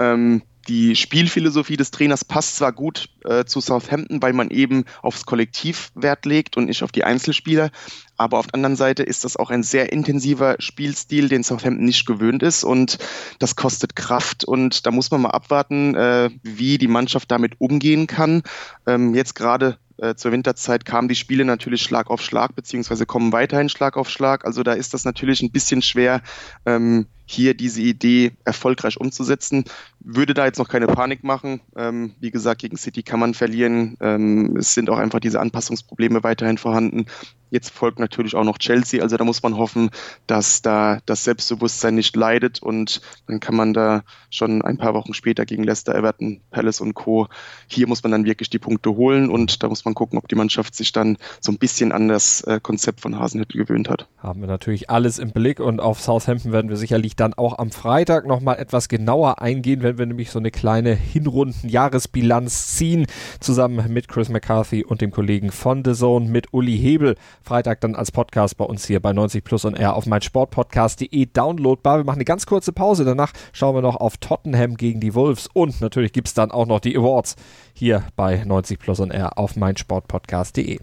Ähm, 0.00 0.42
die 0.68 0.96
Spielphilosophie 0.96 1.76
des 1.76 1.90
Trainers 1.90 2.24
passt 2.24 2.56
zwar 2.56 2.72
gut 2.72 3.08
äh, 3.24 3.44
zu 3.44 3.60
Southampton, 3.60 4.22
weil 4.22 4.32
man 4.32 4.50
eben 4.50 4.84
aufs 5.02 5.26
Kollektiv 5.26 5.90
Wert 5.94 6.26
legt 6.26 6.56
und 6.56 6.66
nicht 6.66 6.82
auf 6.82 6.92
die 6.92 7.04
Einzelspieler, 7.04 7.70
aber 8.16 8.38
auf 8.38 8.46
der 8.46 8.56
anderen 8.56 8.76
Seite 8.76 9.02
ist 9.02 9.24
das 9.24 9.36
auch 9.36 9.50
ein 9.50 9.62
sehr 9.62 9.92
intensiver 9.92 10.56
Spielstil, 10.58 11.28
den 11.28 11.42
Southampton 11.42 11.84
nicht 11.84 12.06
gewöhnt 12.06 12.42
ist 12.42 12.64
und 12.64 12.98
das 13.38 13.56
kostet 13.56 13.96
Kraft 13.96 14.44
und 14.44 14.86
da 14.86 14.90
muss 14.90 15.10
man 15.10 15.22
mal 15.22 15.30
abwarten, 15.30 15.94
äh, 15.94 16.30
wie 16.42 16.78
die 16.78 16.88
Mannschaft 16.88 17.30
damit 17.30 17.60
umgehen 17.60 18.06
kann. 18.06 18.42
Ähm, 18.86 19.14
jetzt 19.14 19.34
gerade 19.34 19.78
äh, 20.00 20.14
zur 20.14 20.32
Winterzeit 20.32 20.84
kamen 20.84 21.08
die 21.08 21.14
Spiele 21.14 21.44
natürlich 21.44 21.82
Schlag 21.82 22.10
auf 22.10 22.22
Schlag, 22.22 22.54
beziehungsweise 22.54 23.06
kommen 23.06 23.32
weiterhin 23.32 23.68
Schlag 23.68 23.96
auf 23.96 24.08
Schlag. 24.08 24.44
Also 24.44 24.62
da 24.62 24.72
ist 24.72 24.94
das 24.94 25.04
natürlich 25.04 25.42
ein 25.42 25.50
bisschen 25.50 25.82
schwer, 25.82 26.22
ähm, 26.64 27.06
hier 27.26 27.54
diese 27.54 27.82
Idee 27.82 28.32
erfolgreich 28.44 28.98
umzusetzen. 28.98 29.64
Würde 30.00 30.34
da 30.34 30.46
jetzt 30.46 30.58
noch 30.58 30.68
keine 30.68 30.86
Panik 30.86 31.22
machen. 31.22 31.60
Ähm, 31.76 32.14
wie 32.18 32.30
gesagt, 32.30 32.62
gegen 32.62 32.76
City 32.76 33.02
kann 33.02 33.20
man 33.20 33.34
verlieren. 33.34 33.96
Ähm, 34.00 34.56
es 34.56 34.74
sind 34.74 34.90
auch 34.90 34.98
einfach 34.98 35.20
diese 35.20 35.38
Anpassungsprobleme 35.38 36.24
weiterhin 36.24 36.58
vorhanden. 36.58 37.06
Jetzt 37.50 37.70
folgt 37.70 37.98
natürlich 37.98 38.34
auch 38.34 38.44
noch 38.44 38.58
Chelsea, 38.58 39.02
also 39.02 39.16
da 39.16 39.24
muss 39.24 39.42
man 39.42 39.56
hoffen, 39.56 39.90
dass 40.26 40.62
da 40.62 41.00
das 41.06 41.24
Selbstbewusstsein 41.24 41.94
nicht 41.94 42.16
leidet 42.16 42.62
und 42.62 43.00
dann 43.26 43.40
kann 43.40 43.56
man 43.56 43.72
da 43.72 44.02
schon 44.30 44.62
ein 44.62 44.78
paar 44.78 44.94
Wochen 44.94 45.14
später 45.14 45.44
gegen 45.46 45.64
Leicester, 45.64 45.94
Everton, 45.94 46.40
Palace 46.50 46.80
und 46.80 46.94
Co. 46.94 47.28
Hier 47.68 47.86
muss 47.88 48.02
man 48.02 48.12
dann 48.12 48.24
wirklich 48.24 48.50
die 48.50 48.58
Punkte 48.58 48.90
holen 48.90 49.30
und 49.30 49.62
da 49.62 49.68
muss 49.68 49.84
man 49.84 49.94
gucken, 49.94 50.18
ob 50.18 50.28
die 50.28 50.34
Mannschaft 50.34 50.74
sich 50.74 50.92
dann 50.92 51.16
so 51.40 51.52
ein 51.52 51.58
bisschen 51.58 51.92
an 51.92 52.08
das 52.08 52.42
äh, 52.42 52.60
Konzept 52.62 53.00
von 53.00 53.18
Hasenhüttl 53.18 53.58
gewöhnt 53.58 53.88
hat. 53.88 54.08
Haben 54.18 54.40
wir 54.40 54.48
natürlich 54.48 54.90
alles 54.90 55.18
im 55.18 55.32
Blick 55.32 55.60
und 55.60 55.80
auf 55.80 56.00
Southampton 56.00 56.52
werden 56.52 56.68
wir 56.68 56.76
sicherlich 56.76 57.16
dann 57.16 57.34
auch 57.34 57.58
am 57.58 57.70
Freitag 57.70 58.26
nochmal 58.26 58.58
etwas 58.58 58.88
genauer 58.88 59.40
eingehen, 59.40 59.82
wenn 59.82 59.98
wir 59.98 60.06
nämlich 60.06 60.30
so 60.30 60.38
eine 60.38 60.50
kleine 60.50 60.94
Hinrunden-Jahresbilanz 60.94 62.76
ziehen, 62.76 63.06
zusammen 63.40 63.92
mit 63.92 64.08
Chris 64.08 64.28
McCarthy 64.28 64.84
und 64.84 65.00
dem 65.00 65.10
Kollegen 65.10 65.50
von 65.50 65.84
The 65.84 65.94
Zone 65.94 66.28
mit 66.28 66.52
Uli 66.52 66.78
Hebel. 66.78 67.16
Freitag 67.42 67.80
dann 67.80 67.94
als 67.94 68.12
Podcast 68.12 68.56
bei 68.56 68.64
uns 68.64 68.86
hier 68.86 69.00
bei 69.00 69.12
90 69.12 69.44
Plus 69.44 69.64
und 69.64 69.74
R 69.74 69.94
auf 69.94 70.06
meinsportpodcast.de 70.06 71.26
downloadbar. 71.26 71.98
Wir 71.98 72.04
machen 72.04 72.16
eine 72.16 72.24
ganz 72.24 72.46
kurze 72.46 72.72
Pause. 72.72 73.04
Danach 73.04 73.32
schauen 73.52 73.74
wir 73.74 73.82
noch 73.82 73.96
auf 73.96 74.16
Tottenham 74.18 74.76
gegen 74.76 75.00
die 75.00 75.14
Wolves 75.14 75.48
und 75.52 75.80
natürlich 75.80 76.12
gibt 76.12 76.28
es 76.28 76.34
dann 76.34 76.50
auch 76.50 76.66
noch 76.66 76.80
die 76.80 76.96
Awards 76.96 77.36
hier 77.72 78.04
bei 78.16 78.44
90 78.44 78.78
Plus 78.78 79.00
und 79.00 79.10
R 79.10 79.38
auf 79.38 79.56
meinsportpodcast.de. 79.56 80.78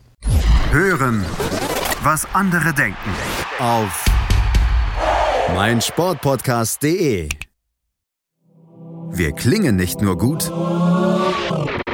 Hören, 0.72 1.26
was 2.04 2.28
andere 2.34 2.74
denken 2.74 3.12
auf 3.60 4.06
meinsportpodcast.de. 5.56 7.30
Wir 9.10 9.32
klingen 9.32 9.76
nicht 9.78 10.02
nur 10.02 10.18
gut 10.18 10.52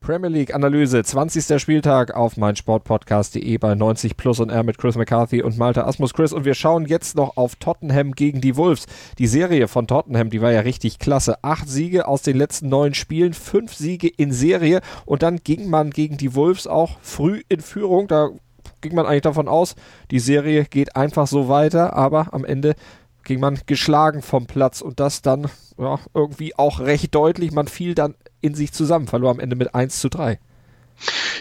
Premier 0.00 0.30
League 0.30 0.54
Analyse, 0.54 1.04
20. 1.04 1.60
Spieltag 1.60 2.14
auf 2.14 2.38
meinsportpodcast.de 2.38 3.58
bei 3.58 3.74
90 3.74 4.16
Plus 4.16 4.40
und 4.40 4.48
R 4.48 4.62
mit 4.62 4.78
Chris 4.78 4.96
McCarthy 4.96 5.42
und 5.42 5.58
Malte 5.58 5.86
Asmus 5.86 6.14
Chris. 6.14 6.32
Und 6.32 6.46
wir 6.46 6.54
schauen 6.54 6.86
jetzt 6.86 7.16
noch 7.16 7.36
auf 7.36 7.56
Tottenham 7.56 8.12
gegen 8.12 8.40
die 8.40 8.56
Wolves. 8.56 8.86
Die 9.18 9.26
Serie 9.26 9.68
von 9.68 9.86
Tottenham, 9.86 10.30
die 10.30 10.40
war 10.40 10.52
ja 10.52 10.60
richtig 10.60 11.00
klasse. 11.00 11.44
Acht 11.44 11.68
Siege 11.68 12.08
aus 12.08 12.22
den 12.22 12.38
letzten 12.38 12.70
neun 12.70 12.94
Spielen, 12.94 13.34
fünf 13.34 13.74
Siege 13.74 14.08
in 14.08 14.32
Serie. 14.32 14.80
Und 15.04 15.22
dann 15.22 15.36
ging 15.44 15.68
man 15.68 15.90
gegen 15.90 16.16
die 16.16 16.34
Wolves 16.34 16.66
auch 16.66 16.96
früh 17.02 17.42
in 17.50 17.60
Führung. 17.60 18.08
Da 18.08 18.30
ging 18.80 18.94
man 18.94 19.04
eigentlich 19.04 19.20
davon 19.20 19.48
aus, 19.48 19.74
die 20.10 20.18
Serie 20.18 20.64
geht 20.64 20.96
einfach 20.96 21.26
so 21.26 21.50
weiter. 21.50 21.92
Aber 21.92 22.32
am 22.32 22.46
Ende 22.46 22.74
ging 23.30 23.38
man 23.38 23.60
geschlagen 23.66 24.22
vom 24.22 24.48
Platz 24.48 24.80
und 24.80 24.98
das 24.98 25.22
dann 25.22 25.48
ja, 25.78 26.00
irgendwie 26.14 26.56
auch 26.56 26.80
recht 26.80 27.14
deutlich. 27.14 27.52
Man 27.52 27.68
fiel 27.68 27.94
dann 27.94 28.16
in 28.40 28.56
sich 28.56 28.72
zusammen, 28.72 29.06
verlor 29.06 29.30
am 29.30 29.38
Ende 29.38 29.54
mit 29.54 29.72
1 29.72 30.00
zu 30.00 30.08
3. 30.08 30.40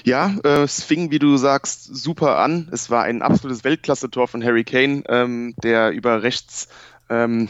Ja, 0.03 0.35
äh, 0.43 0.61
es 0.61 0.83
fing, 0.83 1.09
wie 1.09 1.17
du 1.17 1.35
sagst, 1.37 1.85
super 1.85 2.37
an. 2.37 2.69
Es 2.71 2.91
war 2.91 3.05
ein 3.05 3.23
absolutes 3.23 3.63
Weltklasse-Tor 3.63 4.27
von 4.27 4.43
Harry 4.43 4.63
Kane, 4.63 5.01
ähm, 5.09 5.55
der 5.63 5.89
über 5.89 6.21
rechts 6.21 6.67
ähm, 7.09 7.49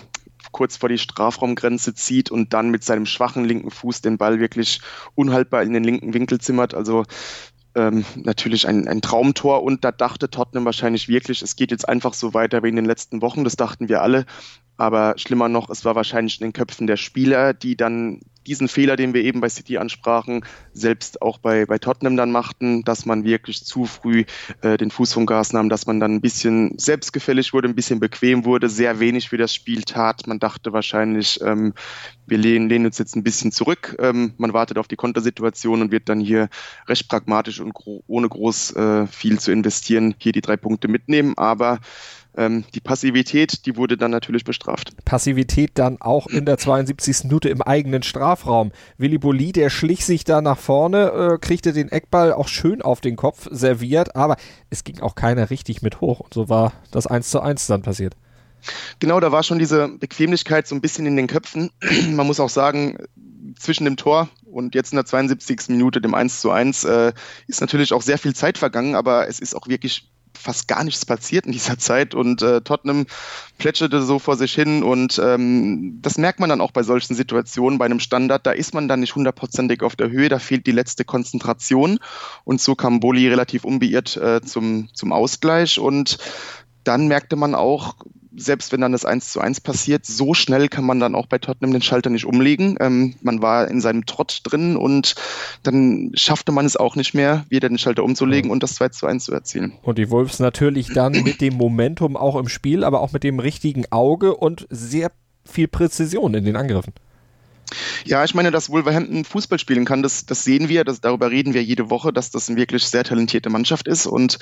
kurz 0.54 0.78
vor 0.78 0.88
die 0.88 0.97
Strafraumgrenze 0.97 1.93
zieht 1.93 2.32
und 2.32 2.54
dann 2.54 2.71
mit 2.71 2.86
seinem 2.86 3.08
schwachen 3.08 3.43
linken 3.43 3.71
Fuß 3.71 3.99
den 3.99 4.17
Ball 4.17 4.39
wirklich 4.39 4.80
unhaltbar 5.15 5.63
in 5.63 5.73
den 5.73 5.84
linken 5.84 6.13
Winkel 6.13 6.39
zimmert. 6.39 6.73
Also 6.73 7.04
ähm, 7.75 8.05
natürlich 8.15 8.67
ein, 8.67 8.88
ein 8.88 9.01
Traumtor 9.01 9.63
und 9.63 9.84
da 9.84 9.91
dachte 9.91 10.29
Tottenham 10.29 10.65
wahrscheinlich 10.65 11.08
wirklich, 11.08 11.41
es 11.41 11.55
geht 11.55 11.71
jetzt 11.71 11.88
einfach 11.88 12.13
so 12.13 12.34
weiter 12.34 12.63
wie 12.63 12.69
in 12.69 12.75
den 12.75 12.86
letzten 12.86 13.21
Wochen, 13.21 13.43
das 13.43 13.55
dachten 13.55 13.89
wir 13.89 14.01
alle. 14.01 14.25
Aber 14.79 15.15
schlimmer 15.17 15.49
noch, 15.49 15.69
es 15.69 15.83
war 15.83 15.95
wahrscheinlich 15.95 16.39
in 16.39 16.47
den 16.47 16.53
Köpfen 16.53 16.87
der 16.87 16.95
Spieler, 16.95 17.53
die 17.53 17.75
dann 17.75 18.21
diesen 18.47 18.69
Fehler, 18.69 18.95
den 18.95 19.13
wir 19.13 19.23
eben 19.23 19.41
bei 19.41 19.49
City 19.49 19.77
ansprachen, 19.77 20.45
selbst 20.71 21.21
auch 21.21 21.37
bei, 21.37 21.65
bei 21.65 21.77
Tottenham 21.77 22.15
dann 22.15 22.31
machten, 22.31 22.83
dass 22.83 23.05
man 23.05 23.25
wirklich 23.25 23.65
zu 23.65 23.85
früh 23.85 24.23
äh, 24.61 24.77
den 24.77 24.89
Fuß 24.89 25.11
vom 25.11 25.25
Gas 25.25 25.51
nahm, 25.51 25.67
dass 25.67 25.85
man 25.85 25.99
dann 25.99 26.15
ein 26.15 26.21
bisschen 26.21 26.79
selbstgefällig 26.79 27.51
wurde, 27.51 27.67
ein 27.67 27.75
bisschen 27.75 27.99
bequem 27.99 28.45
wurde, 28.45 28.69
sehr 28.69 29.01
wenig 29.01 29.27
für 29.27 29.37
das 29.37 29.53
Spiel 29.53 29.83
tat. 29.83 30.27
Man 30.27 30.39
dachte 30.39 30.71
wahrscheinlich, 30.71 31.41
ähm, 31.43 31.73
wir 32.25 32.37
lehnen, 32.37 32.69
lehnen 32.69 32.85
uns 32.85 32.97
jetzt 32.97 33.17
ein 33.17 33.23
bisschen 33.23 33.51
zurück, 33.51 33.97
ähm, 33.99 34.33
man 34.37 34.53
wartet 34.53 34.77
auf 34.77 34.87
die 34.87 34.95
Kontersituation 34.95 35.81
und 35.81 35.91
wird 35.91 36.07
dann 36.07 36.21
hier 36.21 36.47
recht 36.87 37.09
pragmatisch 37.09 37.59
und 37.59 37.73
gro 37.73 38.03
ohne 38.07 38.29
groß 38.29 38.75
äh, 38.77 39.07
viel 39.07 39.39
zu 39.39 39.51
investieren 39.51 40.15
hier 40.17 40.31
die 40.31 40.41
drei 40.41 40.55
Punkte 40.55 40.87
mitnehmen. 40.87 41.37
Aber 41.37 41.79
ähm, 42.35 42.63
die 42.73 42.79
Passivität, 42.79 43.65
die 43.65 43.75
wurde 43.75 43.97
dann 43.97 44.11
natürlich 44.11 44.43
bestraft. 44.43 44.93
Passivität 45.05 45.71
dann 45.75 45.99
auch 45.99 46.27
in 46.27 46.45
der 46.45 46.57
72. 46.57 47.25
Minute 47.25 47.49
im 47.49 47.61
eigenen 47.61 48.03
Strafraum. 48.03 48.71
Willi 48.97 49.17
Boli, 49.17 49.51
der 49.51 49.69
schlich 49.69 50.05
sich 50.05 50.23
da 50.23 50.41
nach 50.41 50.57
vorne, 50.57 51.11
äh, 51.11 51.37
kriegte 51.39 51.73
den 51.73 51.89
Eckball 51.89 52.33
auch 52.33 52.47
schön 52.47 52.81
auf 52.81 53.01
den 53.01 53.15
Kopf 53.15 53.47
serviert, 53.51 54.15
aber 54.15 54.37
es 54.69 54.83
ging 54.83 54.99
auch 55.01 55.15
keiner 55.15 55.49
richtig 55.49 55.81
mit 55.81 56.01
hoch 56.01 56.19
und 56.19 56.33
so 56.33 56.49
war 56.49 56.73
das 56.91 57.07
1 57.07 57.29
zu 57.29 57.41
1 57.41 57.67
dann 57.67 57.81
passiert. 57.81 58.15
Genau, 58.99 59.19
da 59.19 59.31
war 59.31 59.43
schon 59.43 59.59
diese 59.59 59.87
Bequemlichkeit 59.87 60.67
so 60.67 60.75
ein 60.75 60.81
bisschen 60.81 61.05
in 61.05 61.15
den 61.15 61.27
Köpfen. 61.27 61.71
Man 62.11 62.27
muss 62.27 62.39
auch 62.39 62.49
sagen, 62.49 62.97
zwischen 63.57 63.85
dem 63.85 63.97
Tor 63.97 64.29
und 64.45 64.75
jetzt 64.75 64.91
in 64.91 64.97
der 64.97 65.05
72. 65.05 65.69
Minute, 65.69 66.01
dem 66.01 66.13
1 66.13 66.41
zu 66.41 66.51
1, 66.51 66.83
äh, 66.83 67.13
ist 67.47 67.61
natürlich 67.61 67.93
auch 67.93 68.01
sehr 68.01 68.17
viel 68.17 68.35
Zeit 68.35 68.57
vergangen, 68.57 68.95
aber 68.95 69.27
es 69.27 69.39
ist 69.39 69.55
auch 69.55 69.67
wirklich 69.67 70.09
fast 70.33 70.67
gar 70.67 70.83
nichts 70.83 71.05
passiert 71.05 71.45
in 71.45 71.51
dieser 71.51 71.77
Zeit 71.79 72.15
und 72.15 72.41
äh, 72.41 72.61
Tottenham 72.61 73.05
plätscherte 73.57 74.01
so 74.01 74.19
vor 74.19 74.37
sich 74.37 74.53
hin 74.53 74.83
und 74.83 75.19
ähm, 75.23 75.99
das 76.01 76.17
merkt 76.17 76.39
man 76.39 76.49
dann 76.49 76.61
auch 76.61 76.71
bei 76.71 76.83
solchen 76.83 77.13
Situationen, 77.15 77.77
bei 77.77 77.85
einem 77.85 77.99
Standard, 77.99 78.45
da 78.45 78.51
ist 78.51 78.73
man 78.73 78.87
dann 78.87 79.01
nicht 79.01 79.15
hundertprozentig 79.15 79.81
auf 79.83 79.95
der 79.95 80.09
Höhe, 80.09 80.29
da 80.29 80.39
fehlt 80.39 80.65
die 80.65 80.71
letzte 80.71 81.03
Konzentration 81.03 81.99
und 82.45 82.61
so 82.61 82.75
kam 82.75 82.99
Boli 82.99 83.27
relativ 83.27 83.65
unbeirrt 83.65 84.17
äh, 84.17 84.41
zum, 84.41 84.89
zum 84.93 85.11
Ausgleich 85.11 85.79
und 85.79 86.17
dann 86.89 87.08
merkte 87.08 87.36
man 87.36 87.54
auch, 87.54 87.97
selbst 88.36 88.71
wenn 88.71 88.82
dann 88.82 88.93
das 88.93 89.06
1 89.06 89.32
zu 89.32 89.39
1 89.39 89.62
passiert, 89.62 90.08
so 90.08 90.34
schnell 90.34 90.69
kann 90.69 90.84
man 90.84 90.99
dann 90.99 91.13
auch 91.13 91.28
bei 91.28 91.38
Tottenham 91.38 91.71
den 91.71 91.84
Schalter 91.84 92.10
nicht 92.10 92.25
umlegen. 92.25 92.78
Ähm, 92.80 93.13
man 93.21 93.43
war 93.43 93.67
in 93.67 93.80
seinem 93.80 94.08
Trott 94.08 94.41
drin 94.43 94.75
und 94.75 95.13
dann 95.62 96.12
schaffte 96.15 96.52
man 96.52 96.65
es 96.65 96.78
auch 96.78 96.95
nicht 96.95 97.13
mehr, 97.13 97.45
wieder 97.49 97.69
den 97.69 97.78
Schalter 97.78 98.04
umzulegen 98.04 98.49
und 98.49 98.63
das 98.63 98.73
2 98.73 98.89
zu 98.89 99.06
1 99.06 99.25
zu 99.25 99.34
erzielen. 99.34 99.73
Und 99.84 99.99
die 99.99 100.10
Wolves 100.10 100.39
natürlich 100.39 100.91
dann 100.91 101.12
mit 101.12 101.41
dem 101.41 101.54
Momentum 101.54 102.17
auch 102.17 102.36
im 102.38 102.49
Spiel, 102.49 102.84
aber 102.84 103.02
auch 103.02 103.12
mit 103.12 103.23
dem 103.23 103.38
richtigen 103.38 103.86
Auge 103.91 104.36
und 104.36 104.65
sehr 104.71 105.12
viel 105.45 105.67
Präzision 105.67 106.34
in 106.34 106.43
den 106.43 106.56
Angriffen. 106.56 106.93
Ja, 108.05 108.23
ich 108.23 108.34
meine, 108.34 108.51
dass 108.51 108.69
Wolverhampton 108.69 109.25
Fußball 109.25 109.60
spielen 109.60 109.86
kann, 109.86 110.01
das, 110.01 110.25
das 110.25 110.43
sehen 110.43 110.69
wir, 110.69 110.84
das, 110.84 111.01
darüber 111.01 111.32
reden 111.32 111.53
wir 111.53 111.63
jede 111.63 111.89
Woche, 111.89 112.12
dass 112.12 112.32
das 112.32 112.49
eine 112.49 112.58
wirklich 112.58 112.86
sehr 112.86 113.03
talentierte 113.03 113.49
Mannschaft 113.49 113.88
ist. 113.88 114.05
Und 114.05 114.39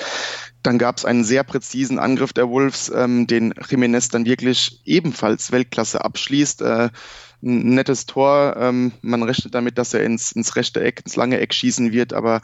dann 0.63 0.78
gab 0.78 0.98
es 0.98 1.06
einen 1.06 1.24
sehr 1.24 1.44
präzisen 1.44 2.00
Angriff 2.00 2.34
der 2.34 2.50
Wolves, 2.50 2.92
ähm, 2.94 3.28
den 3.28 3.54
Jiménez 3.54 4.12
dann 4.12 4.26
wirklich 4.26 4.82
ebenfalls 4.86 5.52
Weltklasse 5.52 6.04
abschließt. 6.04 6.62
Äh, 6.62 6.90
ein 7.44 7.76
nettes 7.76 8.06
Tor. 8.06 8.56
Ähm, 8.58 8.94
man 9.02 9.24
rechnet 9.24 9.54
damit, 9.54 9.78
dass 9.78 9.94
er 9.94 10.04
ins, 10.04 10.32
ins 10.32 10.56
rechte 10.56 10.84
Eck, 10.84 11.02
ins 11.06 11.16
lange 11.16 11.40
Eck 11.40 11.54
schießen 11.54 11.92
wird, 11.92 12.13
aber 12.13 12.42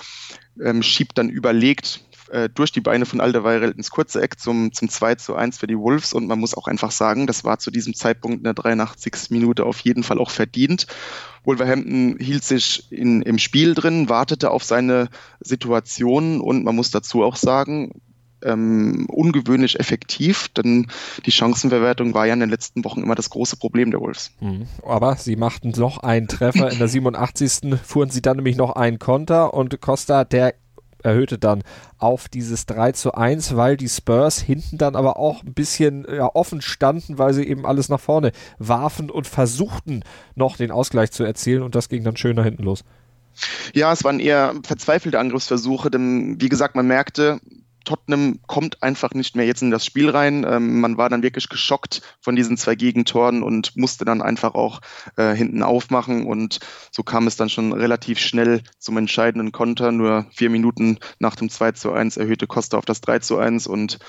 ähm, 0.63 0.83
schiebt 0.83 1.17
dann 1.17 1.29
überlegt 1.29 2.01
äh, 2.33 2.49
durch 2.49 2.71
die 2.71 2.81
Beine 2.81 3.05
von 3.05 3.21
Alderweireld 3.21 3.77
ins 3.77 3.91
kurze 3.91 4.19
Eck 4.19 4.39
zum, 4.39 4.73
zum 4.73 4.89
2 4.89 5.15
zu 5.15 5.35
1 5.35 5.59
für 5.59 5.67
die 5.67 5.77
Wolves. 5.77 6.13
Und 6.13 6.27
man 6.27 6.39
muss 6.39 6.55
auch 6.55 6.67
einfach 6.67 6.89
sagen, 6.89 7.27
das 7.27 7.43
war 7.43 7.59
zu 7.59 7.69
diesem 7.69 7.93
Zeitpunkt 7.93 8.39
in 8.39 8.43
der 8.43 8.55
83. 8.55 9.29
Minute 9.29 9.65
auf 9.65 9.79
jeden 9.81 10.01
Fall 10.01 10.17
auch 10.17 10.31
verdient. 10.31 10.87
Wolverhampton 11.43 12.17
hielt 12.19 12.43
sich 12.43 12.91
in, 12.91 13.21
im 13.21 13.37
Spiel 13.37 13.75
drin, 13.75 14.09
wartete 14.09 14.49
auf 14.49 14.63
seine 14.63 15.09
Situation 15.41 16.41
und 16.41 16.63
man 16.63 16.75
muss 16.75 16.89
dazu 16.89 17.23
auch 17.23 17.35
sagen, 17.35 17.91
ähm, 18.43 19.05
ungewöhnlich 19.09 19.79
effektiv, 19.79 20.49
denn 20.49 20.87
die 21.25 21.31
Chancenverwertung 21.31 22.13
war 22.13 22.25
ja 22.25 22.33
in 22.33 22.39
den 22.39 22.49
letzten 22.49 22.83
Wochen 22.83 23.01
immer 23.01 23.15
das 23.15 23.29
große 23.29 23.57
Problem 23.57 23.91
der 23.91 24.01
Wolves. 24.01 24.31
Mhm. 24.39 24.67
Aber 24.85 25.15
sie 25.17 25.35
machten 25.35 25.69
noch 25.77 25.99
einen 25.99 26.27
Treffer. 26.27 26.71
In 26.71 26.79
der 26.79 26.87
87. 26.87 27.75
fuhren 27.83 28.09
sie 28.09 28.21
dann 28.21 28.37
nämlich 28.37 28.57
noch 28.57 28.75
einen 28.75 28.99
Konter 28.99 29.53
und 29.53 29.79
Costa, 29.81 30.25
der 30.25 30.55
erhöhte 31.03 31.37
dann 31.37 31.63
auf 31.97 32.27
dieses 32.27 32.65
3 32.65 32.93
zu 32.93 33.13
1, 33.13 33.55
weil 33.55 33.77
die 33.77 33.89
Spurs 33.89 34.39
hinten 34.39 34.77
dann 34.77 34.95
aber 34.95 35.17
auch 35.17 35.43
ein 35.43 35.53
bisschen 35.53 36.05
ja, 36.09 36.29
offen 36.33 36.61
standen, 36.61 37.17
weil 37.17 37.33
sie 37.33 37.47
eben 37.47 37.65
alles 37.65 37.89
nach 37.89 37.99
vorne 37.99 38.31
warfen 38.57 39.09
und 39.09 39.27
versuchten 39.27 40.03
noch 40.35 40.57
den 40.57 40.71
Ausgleich 40.71 41.11
zu 41.11 41.23
erzielen 41.23 41.63
und 41.63 41.75
das 41.75 41.89
ging 41.89 42.03
dann 42.03 42.17
schön 42.17 42.35
nach 42.35 42.45
hinten 42.45 42.63
los. 42.63 42.83
Ja, 43.73 43.91
es 43.91 44.03
waren 44.03 44.19
eher 44.19 44.53
verzweifelte 44.63 45.19
Angriffsversuche, 45.19 45.89
denn 45.89 46.39
wie 46.39 46.49
gesagt, 46.49 46.75
man 46.75 46.87
merkte, 46.87 47.39
Tottenham 47.83 48.39
kommt 48.47 48.81
einfach 48.83 49.13
nicht 49.13 49.35
mehr 49.35 49.45
jetzt 49.45 49.61
in 49.61 49.71
das 49.71 49.85
Spiel 49.85 50.09
rein. 50.09 50.45
Ähm, 50.47 50.79
man 50.79 50.97
war 50.97 51.09
dann 51.09 51.23
wirklich 51.23 51.49
geschockt 51.49 52.01
von 52.21 52.35
diesen 52.35 52.57
zwei 52.57 52.75
Gegentoren 52.75 53.43
und 53.43 53.75
musste 53.75 54.05
dann 54.05 54.21
einfach 54.21 54.55
auch 54.55 54.81
äh, 55.15 55.33
hinten 55.35 55.63
aufmachen. 55.63 56.25
Und 56.25 56.59
so 56.91 57.03
kam 57.03 57.27
es 57.27 57.35
dann 57.35 57.49
schon 57.49 57.73
relativ 57.73 58.19
schnell 58.19 58.61
zum 58.79 58.97
entscheidenden 58.97 59.51
Konter. 59.51 59.91
Nur 59.91 60.25
vier 60.31 60.49
Minuten 60.49 60.99
nach 61.19 61.35
dem 61.35 61.49
2 61.49 61.73
zu 61.73 61.91
1 61.91 62.17
erhöhte 62.17 62.47
Costa 62.47 62.77
auf 62.77 62.85
das 62.85 63.01
3 63.01 63.19
zu 63.19 63.37
1 63.37 63.67
und 63.67 63.99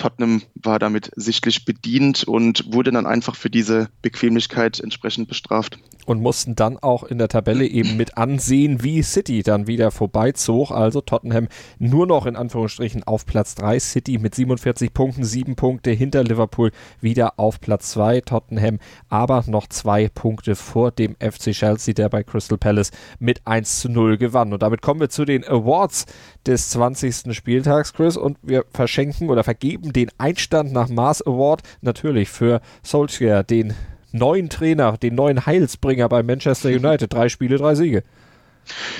Tottenham 0.00 0.42
war 0.54 0.78
damit 0.78 1.10
sichtlich 1.14 1.64
bedient 1.64 2.24
und 2.24 2.72
wurde 2.72 2.90
dann 2.90 3.06
einfach 3.06 3.36
für 3.36 3.50
diese 3.50 3.88
Bequemlichkeit 4.02 4.80
entsprechend 4.80 5.28
bestraft. 5.28 5.78
Und 6.06 6.22
mussten 6.22 6.56
dann 6.56 6.78
auch 6.78 7.04
in 7.04 7.18
der 7.18 7.28
Tabelle 7.28 7.66
eben 7.66 7.96
mit 7.96 8.16
ansehen, 8.16 8.82
wie 8.82 9.02
City 9.02 9.42
dann 9.42 9.66
wieder 9.66 9.90
vorbeizog. 9.90 10.70
Also 10.70 11.02
Tottenham 11.02 11.48
nur 11.78 12.06
noch 12.06 12.24
in 12.26 12.34
Anführungsstrichen 12.34 13.04
auf 13.04 13.26
Platz 13.26 13.54
3. 13.54 13.78
City 13.78 14.18
mit 14.18 14.34
47 14.34 14.92
Punkten, 14.94 15.22
7 15.22 15.54
Punkte 15.54 15.90
hinter 15.90 16.24
Liverpool 16.24 16.72
wieder 17.00 17.38
auf 17.38 17.60
Platz 17.60 17.90
2. 17.90 18.22
Tottenham 18.22 18.78
aber 19.08 19.44
noch 19.46 19.68
zwei 19.68 20.08
Punkte 20.08 20.56
vor 20.56 20.90
dem 20.90 21.14
FC 21.16 21.52
Chelsea, 21.52 21.92
der 21.92 22.08
bei 22.08 22.22
Crystal 22.22 22.58
Palace 22.58 22.90
mit 23.18 23.46
1 23.46 23.80
zu 23.80 23.90
0 23.90 24.16
gewann. 24.16 24.52
Und 24.54 24.62
damit 24.62 24.80
kommen 24.80 25.00
wir 25.00 25.10
zu 25.10 25.26
den 25.26 25.44
Awards 25.44 26.06
des 26.46 26.70
20. 26.70 27.34
Spieltags, 27.36 27.92
Chris. 27.92 28.16
Und 28.16 28.38
wir 28.42 28.64
verschenken 28.72 29.28
oder 29.28 29.44
vergeben 29.44 29.89
geben 29.90 30.08
den 30.08 30.10
Einstand 30.18 30.72
nach 30.72 30.88
Mars 30.88 31.24
Award 31.26 31.62
natürlich 31.80 32.28
für 32.28 32.60
Solskjaer, 32.82 33.42
den 33.42 33.74
neuen 34.12 34.48
Trainer, 34.48 34.96
den 34.96 35.14
neuen 35.14 35.46
Heilsbringer 35.46 36.08
bei 36.08 36.22
Manchester 36.22 36.68
United. 36.68 37.12
Drei 37.12 37.28
Spiele, 37.28 37.56
drei 37.56 37.74
Siege. 37.74 38.02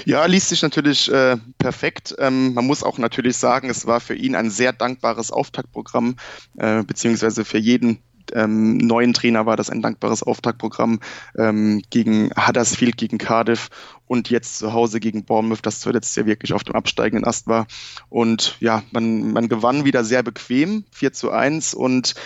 Ja, 0.05 0.25
liest 0.27 0.49
sich 0.49 0.63
natürlich 0.63 1.13
äh, 1.13 1.37
perfekt. 1.59 2.15
Ähm, 2.19 2.55
man 2.55 2.67
muss 2.67 2.83
auch 2.83 2.99
natürlich 2.99 3.37
sagen, 3.37 3.71
es 3.71 3.87
war 3.87 4.01
für 4.01 4.15
ihn 4.15 4.35
ein 4.35 4.51
sehr 4.51 4.73
dankbares 4.73 5.31
Auftaktprogramm, 5.31 6.17
äh, 6.57 6.83
beziehungsweise 6.83 7.45
für 7.45 7.59
jeden 7.59 7.99
ähm, 8.33 8.77
neuen 8.79 9.13
Trainer 9.13 9.47
war 9.47 9.57
das 9.57 9.71
ein 9.71 9.83
dankbares 9.83 10.23
Auftaktprogramm 10.23 11.01
ähm, 11.37 11.83
gegen 11.91 12.31
Huddersfield, 12.37 12.97
gegen 12.97 13.19
Cardiff 13.19 13.69
und 14.11 14.29
jetzt 14.29 14.59
zu 14.59 14.73
Hause 14.73 14.99
gegen 14.99 15.25
Bournemouth, 15.25 15.65
das 15.65 15.79
zuletzt 15.79 16.17
ja 16.17 16.27
wirklich 16.27 16.53
auf 16.53 16.65
dem 16.65 16.75
absteigenden 16.75 17.25
Ast 17.25 17.47
war. 17.47 17.69
Und 18.09 18.57
ja, 18.59 18.83
man, 18.91 19.31
man 19.31 19.49
gewann 19.49 19.85
wieder 19.85 20.03
sehr 20.03 20.25
bequem, 20.25 20.83
4 20.91 21.13
zu 21.13 21.31
1 21.31 21.75
und 21.75 22.17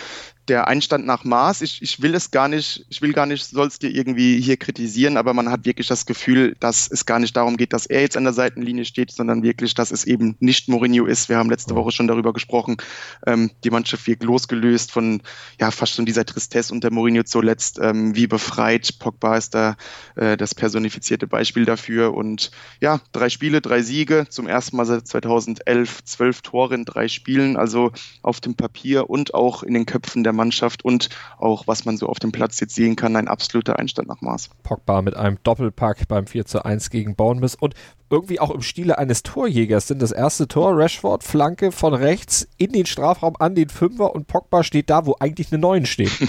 der 0.47 0.67
Einstand 0.67 1.05
nach 1.05 1.23
Maß, 1.23 1.61
ich, 1.61 1.81
ich 1.81 2.01
will 2.01 2.13
es 2.13 2.29
gar 2.31 2.47
nicht, 2.47 2.85
ich 2.89 3.01
will 3.01 3.13
gar 3.13 3.25
nicht, 3.25 3.45
soll 3.45 3.67
es 3.67 3.79
dir 3.79 3.89
irgendwie 3.89 4.39
hier 4.39 4.57
kritisieren, 4.57 5.17
aber 5.17 5.33
man 5.33 5.49
hat 5.49 5.65
wirklich 5.65 5.87
das 5.87 6.05
Gefühl, 6.05 6.55
dass 6.59 6.89
es 6.89 7.05
gar 7.05 7.19
nicht 7.19 7.35
darum 7.35 7.57
geht, 7.57 7.73
dass 7.73 7.85
er 7.85 8.01
jetzt 8.01 8.15
an 8.15 8.25
der 8.25 8.33
Seitenlinie 8.33 8.85
steht, 8.85 9.11
sondern 9.11 9.43
wirklich, 9.43 9.73
dass 9.73 9.91
es 9.91 10.05
eben 10.05 10.35
nicht 10.39 10.67
Mourinho 10.67 11.05
ist. 11.05 11.29
Wir 11.29 11.37
haben 11.37 11.49
letzte 11.49 11.75
Woche 11.75 11.91
schon 11.91 12.07
darüber 12.07 12.33
gesprochen. 12.33 12.77
Ähm, 13.25 13.51
die 13.63 13.71
Mannschaft 13.71 14.05
wird 14.07 14.23
losgelöst 14.23 14.91
von 14.91 15.21
ja 15.59 15.71
fast 15.71 15.93
schon 15.93 16.05
dieser 16.05 16.25
Tristesse 16.25 16.73
unter 16.73 16.91
Mourinho 16.91 17.23
zuletzt, 17.23 17.79
ähm, 17.81 18.15
wie 18.15 18.27
befreit. 18.27 18.99
Pogba 18.99 19.37
ist 19.37 19.55
da 19.55 19.75
äh, 20.15 20.37
das 20.37 20.53
personifizierte 20.53 21.27
Beispiel 21.27 21.65
dafür. 21.65 21.74
Und 22.11 22.51
ja, 22.79 22.99
drei 23.11 23.29
Spiele, 23.29 23.61
drei 23.61 23.81
Siege, 23.81 24.27
zum 24.29 24.47
ersten 24.47 24.77
Mal 24.77 24.85
seit 24.85 25.07
2011, 25.07 26.03
zwölf 26.03 26.41
Tore 26.41 26.75
in 26.75 26.85
drei 26.85 27.07
Spielen, 27.07 27.57
also 27.57 27.91
auf 28.21 28.39
dem 28.39 28.55
Papier 28.55 29.09
und 29.09 29.33
auch 29.33 29.63
in 29.63 29.73
den 29.73 29.85
Köpfen 29.85 30.23
der 30.23 30.33
Mannschaft 30.33 30.83
und 30.83 31.09
auch, 31.37 31.67
was 31.67 31.85
man 31.85 31.97
so 31.97 32.07
auf 32.07 32.19
dem 32.19 32.31
Platz 32.31 32.59
jetzt 32.59 32.75
sehen 32.75 32.95
kann, 32.95 33.15
ein 33.15 33.27
absoluter 33.27 33.79
Einstand 33.79 34.07
nach 34.07 34.21
Maß. 34.21 34.49
Pogba 34.63 35.01
mit 35.01 35.15
einem 35.15 35.37
Doppelpack 35.43 36.07
beim 36.07 36.27
4 36.27 36.45
zu 36.45 36.65
1 36.65 36.89
gegen 36.89 37.15
Bournemouth 37.15 37.55
und 37.59 37.75
irgendwie 38.09 38.39
auch 38.39 38.51
im 38.51 38.61
Stile 38.61 38.97
eines 38.97 39.23
Torjägers 39.23 39.87
sind 39.87 40.01
das 40.01 40.11
erste 40.11 40.47
Tor, 40.47 40.77
Rashford, 40.77 41.23
Flanke 41.23 41.71
von 41.71 41.93
rechts 41.93 42.47
in 42.57 42.71
den 42.71 42.85
Strafraum 42.85 43.35
an 43.39 43.55
den 43.55 43.69
Fünfer 43.69 44.13
und 44.13 44.27
Pogba 44.27 44.63
steht 44.63 44.89
da, 44.89 45.05
wo 45.05 45.15
eigentlich 45.19 45.51
eine 45.51 45.59
Neun 45.59 45.85
steht. 45.85 46.11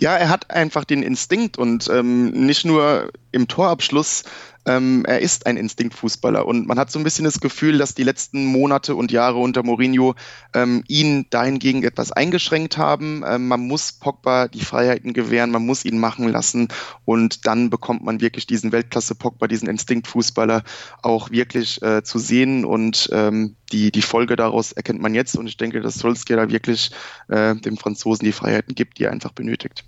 Ja, 0.00 0.16
er 0.16 0.28
hat 0.28 0.50
einfach 0.50 0.84
den 0.84 1.02
Instinkt 1.02 1.58
und 1.58 1.88
ähm, 1.88 2.30
nicht 2.30 2.64
nur 2.64 3.10
im 3.32 3.48
Torabschluss 3.48 4.24
ähm, 4.64 5.04
er 5.06 5.20
ist 5.20 5.46
ein 5.46 5.56
Instinktfußballer 5.56 6.46
und 6.46 6.66
man 6.66 6.78
hat 6.78 6.90
so 6.90 6.98
ein 6.98 7.04
bisschen 7.04 7.24
das 7.24 7.40
Gefühl, 7.40 7.78
dass 7.78 7.94
die 7.94 8.04
letzten 8.04 8.44
Monate 8.46 8.94
und 8.94 9.10
Jahre 9.10 9.38
unter 9.38 9.62
Mourinho 9.62 10.14
ähm, 10.54 10.84
ihn 10.86 11.26
dahingegen 11.30 11.82
etwas 11.82 12.12
eingeschränkt 12.12 12.78
haben. 12.78 13.24
Ähm, 13.26 13.48
man 13.48 13.66
muss 13.66 13.92
Pogba 13.92 14.48
die 14.48 14.60
Freiheiten 14.60 15.14
gewähren, 15.14 15.50
man 15.50 15.66
muss 15.66 15.84
ihn 15.84 15.98
machen 15.98 16.28
lassen 16.28 16.68
und 17.04 17.46
dann 17.46 17.70
bekommt 17.70 18.04
man 18.04 18.20
wirklich 18.20 18.46
diesen 18.46 18.72
Weltklasse 18.72 19.14
Pogba, 19.14 19.48
diesen 19.48 19.68
Instinktfußballer 19.68 20.62
auch 21.02 21.30
wirklich 21.30 21.82
äh, 21.82 22.04
zu 22.04 22.18
sehen 22.18 22.64
und 22.64 23.08
ähm, 23.12 23.56
die, 23.72 23.90
die 23.90 24.02
Folge 24.02 24.36
daraus 24.36 24.72
erkennt 24.72 25.00
man 25.00 25.14
jetzt 25.14 25.36
und 25.36 25.46
ich 25.46 25.56
denke, 25.56 25.80
dass 25.80 25.94
Solskjaer 25.94 26.46
da 26.46 26.50
wirklich 26.50 26.90
äh, 27.28 27.56
dem 27.56 27.76
Franzosen 27.76 28.24
die 28.24 28.32
Freiheiten 28.32 28.74
gibt, 28.74 28.98
die 28.98 29.04
er 29.04 29.12
einfach 29.12 29.32
benötigt. 29.32 29.84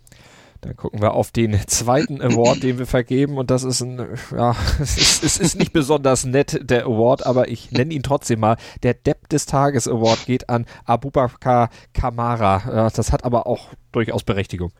Dann 0.64 0.76
gucken 0.76 1.02
wir 1.02 1.12
auf 1.12 1.30
den 1.30 1.58
zweiten 1.66 2.22
Award, 2.22 2.62
den 2.62 2.78
wir 2.78 2.86
vergeben. 2.86 3.36
Und 3.36 3.50
das 3.50 3.64
ist 3.64 3.82
ein, 3.82 3.98
ja, 4.34 4.56
es 4.80 4.96
ist, 4.96 5.22
es 5.22 5.38
ist 5.38 5.56
nicht 5.56 5.72
besonders 5.72 6.24
nett, 6.24 6.58
der 6.62 6.84
Award, 6.86 7.26
aber 7.26 7.48
ich 7.48 7.70
nenne 7.70 7.92
ihn 7.92 8.02
trotzdem 8.02 8.40
mal. 8.40 8.56
Der 8.82 8.94
Depp 8.94 9.28
des 9.28 9.46
Tages 9.46 9.86
Award 9.86 10.26
geht 10.26 10.48
an 10.48 10.66
Abubakar 10.84 11.68
Kamara. 11.92 12.90
Das 12.90 13.12
hat 13.12 13.24
aber 13.24 13.46
auch 13.46 13.68
durchaus 13.92 14.24
Berechtigung. 14.24 14.72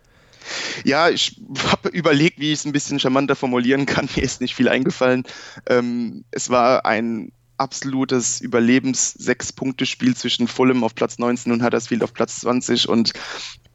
Ja, 0.84 1.08
ich 1.08 1.40
habe 1.70 1.88
überlegt, 1.90 2.38
wie 2.38 2.52
ich 2.52 2.60
es 2.60 2.64
ein 2.64 2.72
bisschen 2.72 2.98
charmanter 3.00 3.36
formulieren 3.36 3.86
kann. 3.86 4.08
Mir 4.16 4.22
ist 4.22 4.40
nicht 4.40 4.54
viel 4.54 4.68
eingefallen. 4.68 5.24
Ähm, 5.68 6.24
es 6.30 6.50
war 6.50 6.86
ein 6.86 7.32
absolutes 7.56 8.40
Überlebens-Sechs-Punkte-Spiel 8.40 10.16
zwischen 10.16 10.48
Fulham 10.48 10.82
auf 10.82 10.94
Platz 10.94 11.18
19 11.18 11.52
und 11.52 11.62
Huddersfield 11.62 12.02
auf 12.02 12.12
Platz 12.12 12.40
20 12.40 12.88
und 12.88 13.12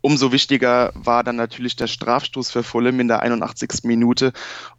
Umso 0.02 0.32
wichtiger 0.32 0.92
war 0.96 1.24
dann 1.24 1.36
natürlich 1.36 1.76
der 1.76 1.88
Strafstoß 1.88 2.52
für 2.52 2.64
Fulham 2.64 3.00
in 3.00 3.10
der 3.10 3.22
81. 3.22 3.84
Minute. 3.84 4.32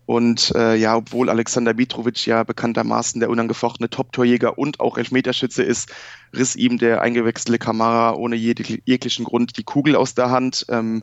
Und 0.06 0.52
äh, 0.56 0.76
ja, 0.76 0.96
obwohl 0.96 1.28
Alexander 1.28 1.74
Mitrovic 1.74 2.26
ja 2.26 2.42
bekanntermaßen 2.42 3.20
der 3.20 3.30
unangefochtene 3.30 3.90
Top-Torjäger 3.90 4.58
und 4.58 4.80
auch 4.80 4.96
Elfmeterschütze 4.96 5.62
ist, 5.62 5.92
riss 6.34 6.56
ihm 6.56 6.78
der 6.78 7.02
eingewechselte 7.02 7.58
Kamera 7.58 8.14
ohne 8.14 8.34
jeglichen 8.34 9.24
Grund 9.24 9.56
die 9.58 9.62
Kugel 9.62 9.94
aus 9.94 10.14
der 10.14 10.30
Hand. 10.30 10.66
Ähm, 10.68 11.02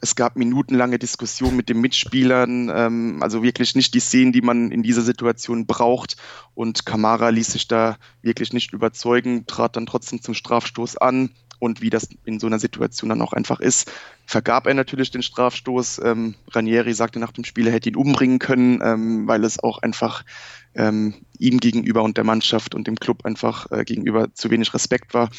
es 0.00 0.14
gab 0.14 0.36
minutenlange 0.36 0.98
Diskussionen 0.98 1.56
mit 1.56 1.68
den 1.68 1.80
Mitspielern, 1.80 2.70
ähm, 2.74 3.18
also 3.22 3.42
wirklich 3.42 3.74
nicht 3.74 3.94
die 3.94 4.00
Szenen, 4.00 4.32
die 4.32 4.42
man 4.42 4.70
in 4.70 4.82
dieser 4.82 5.02
Situation 5.02 5.66
braucht. 5.66 6.16
Und 6.54 6.86
Kamara 6.86 7.28
ließ 7.28 7.52
sich 7.52 7.68
da 7.68 7.98
wirklich 8.22 8.52
nicht 8.52 8.72
überzeugen, 8.72 9.46
trat 9.46 9.76
dann 9.76 9.86
trotzdem 9.86 10.22
zum 10.22 10.34
Strafstoß 10.34 10.96
an, 10.96 11.30
und 11.58 11.82
wie 11.82 11.90
das 11.90 12.08
in 12.24 12.40
so 12.40 12.46
einer 12.46 12.58
Situation 12.58 13.10
dann 13.10 13.22
auch 13.22 13.32
einfach 13.32 13.60
ist, 13.60 13.90
vergab 14.26 14.66
er 14.66 14.74
natürlich 14.74 15.10
den 15.10 15.22
Strafstoß. 15.22 16.00
Ähm, 16.04 16.34
Ranieri 16.50 16.94
sagte 16.94 17.18
nach 17.18 17.32
dem 17.32 17.44
Spiel, 17.44 17.66
er 17.66 17.72
hätte 17.72 17.88
ihn 17.88 17.96
umbringen 17.96 18.38
können, 18.38 18.80
ähm, 18.82 19.26
weil 19.26 19.44
es 19.44 19.62
auch 19.62 19.78
einfach 19.78 20.24
ähm, 20.74 21.14
ihm 21.38 21.58
gegenüber 21.58 22.02
und 22.02 22.16
der 22.16 22.24
Mannschaft 22.24 22.74
und 22.74 22.86
dem 22.86 22.96
Club 22.96 23.24
einfach 23.24 23.70
äh, 23.70 23.84
gegenüber 23.84 24.32
zu 24.34 24.50
wenig 24.50 24.72
Respekt 24.74 25.14
war. 25.14 25.30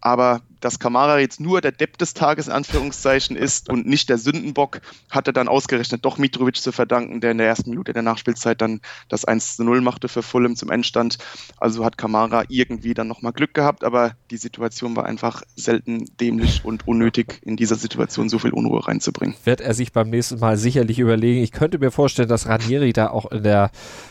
Aber 0.00 0.42
dass 0.60 0.78
Kamara 0.78 1.18
jetzt 1.18 1.40
nur 1.40 1.60
der 1.60 1.72
Depp 1.72 1.98
des 1.98 2.14
Tages 2.14 2.46
in 2.46 2.52
Anführungszeichen 2.52 3.36
ist 3.40 3.68
und 3.68 3.86
nicht 3.86 4.08
der 4.08 4.18
Sündenbock, 4.18 4.80
hat 5.10 5.26
er 5.26 5.32
dann 5.32 5.48
ausgerechnet 5.48 6.04
doch 6.04 6.18
Mitrovic 6.18 6.56
zu 6.56 6.72
verdanken, 6.72 7.20
der 7.20 7.32
in 7.32 7.38
der 7.38 7.46
ersten 7.46 7.70
Minute 7.70 7.92
der 7.92 8.02
Nachspielzeit 8.02 8.60
dann 8.60 8.80
das 9.08 9.24
1 9.24 9.56
zu 9.56 9.64
0 9.64 9.80
machte 9.80 10.08
für 10.08 10.22
Fulham 10.22 10.56
zum 10.56 10.70
Endstand. 10.70 11.18
Also 11.56 11.84
hat 11.84 11.98
Kamara 11.98 12.44
irgendwie 12.48 12.94
dann 12.94 13.08
nochmal 13.08 13.32
Glück 13.32 13.54
gehabt, 13.54 13.84
aber 13.84 14.12
die 14.30 14.36
Situation 14.36 14.96
war 14.96 15.06
einfach 15.06 15.42
selten 15.56 16.04
dämlich 16.20 16.64
und 16.64 16.86
unnötig, 16.86 17.40
in 17.44 17.56
dieser 17.56 17.76
Situation 17.76 18.28
so 18.28 18.38
viel 18.38 18.52
Unruhe 18.52 18.86
reinzubringen. 18.86 19.34
Wird 19.44 19.60
er 19.60 19.74
sich 19.74 19.92
beim 19.92 20.10
nächsten 20.10 20.38
Mal 20.38 20.56
sicherlich 20.56 20.98
überlegen. 20.98 21.42
Ich 21.42 21.52
könnte 21.52 21.78
mir 21.78 21.90
vorstellen, 21.90 22.28
dass 22.28 22.46
Ranieri 22.46 22.92
da 22.92 23.10
auch 23.10 23.30
in 23.30 23.42
der 23.42 23.70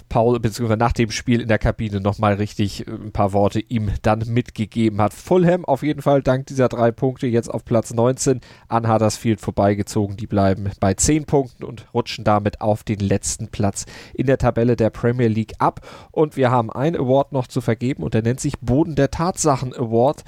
Pause, 0.09 0.39
beziehungsweise 0.39 0.79
nach 0.79 0.93
dem 0.93 1.11
Spiel 1.11 1.41
in 1.41 1.47
der 1.47 1.59
Kabine 1.59 2.01
nochmal 2.01 2.35
richtig 2.35 2.87
äh, 2.87 2.91
ein 2.91 3.11
paar 3.11 3.33
Worte 3.33 3.59
ihm 3.59 3.91
dann 4.01 4.23
mitgegeben 4.27 5.01
hat. 5.01 5.13
Fulham 5.13 5.65
auf 5.65 5.83
jeden 5.83 6.01
Fall 6.01 6.21
dank 6.39 6.47
dieser 6.47 6.69
drei 6.69 6.91
Punkte 6.91 7.27
jetzt 7.27 7.49
auf 7.49 7.65
Platz 7.65 7.93
19 7.93 8.39
an 8.69 8.87
Huddersfield 8.91 9.41
vorbeigezogen. 9.41 10.15
Die 10.15 10.27
bleiben 10.27 10.71
bei 10.79 10.93
10 10.93 11.25
Punkten 11.25 11.65
und 11.65 11.85
rutschen 11.93 12.23
damit 12.23 12.61
auf 12.61 12.83
den 12.83 12.99
letzten 12.99 13.49
Platz 13.49 13.85
in 14.13 14.25
der 14.25 14.37
Tabelle 14.37 14.77
der 14.77 14.89
Premier 14.89 15.27
League 15.27 15.53
ab. 15.59 15.81
Und 16.11 16.37
wir 16.37 16.49
haben 16.49 16.71
einen 16.71 16.95
Award 16.95 17.33
noch 17.33 17.47
zu 17.47 17.59
vergeben 17.59 18.03
und 18.03 18.13
der 18.13 18.21
nennt 18.21 18.39
sich 18.39 18.57
Boden 18.59 18.95
der 18.95 19.11
Tatsachen 19.11 19.73
Award 19.75 20.23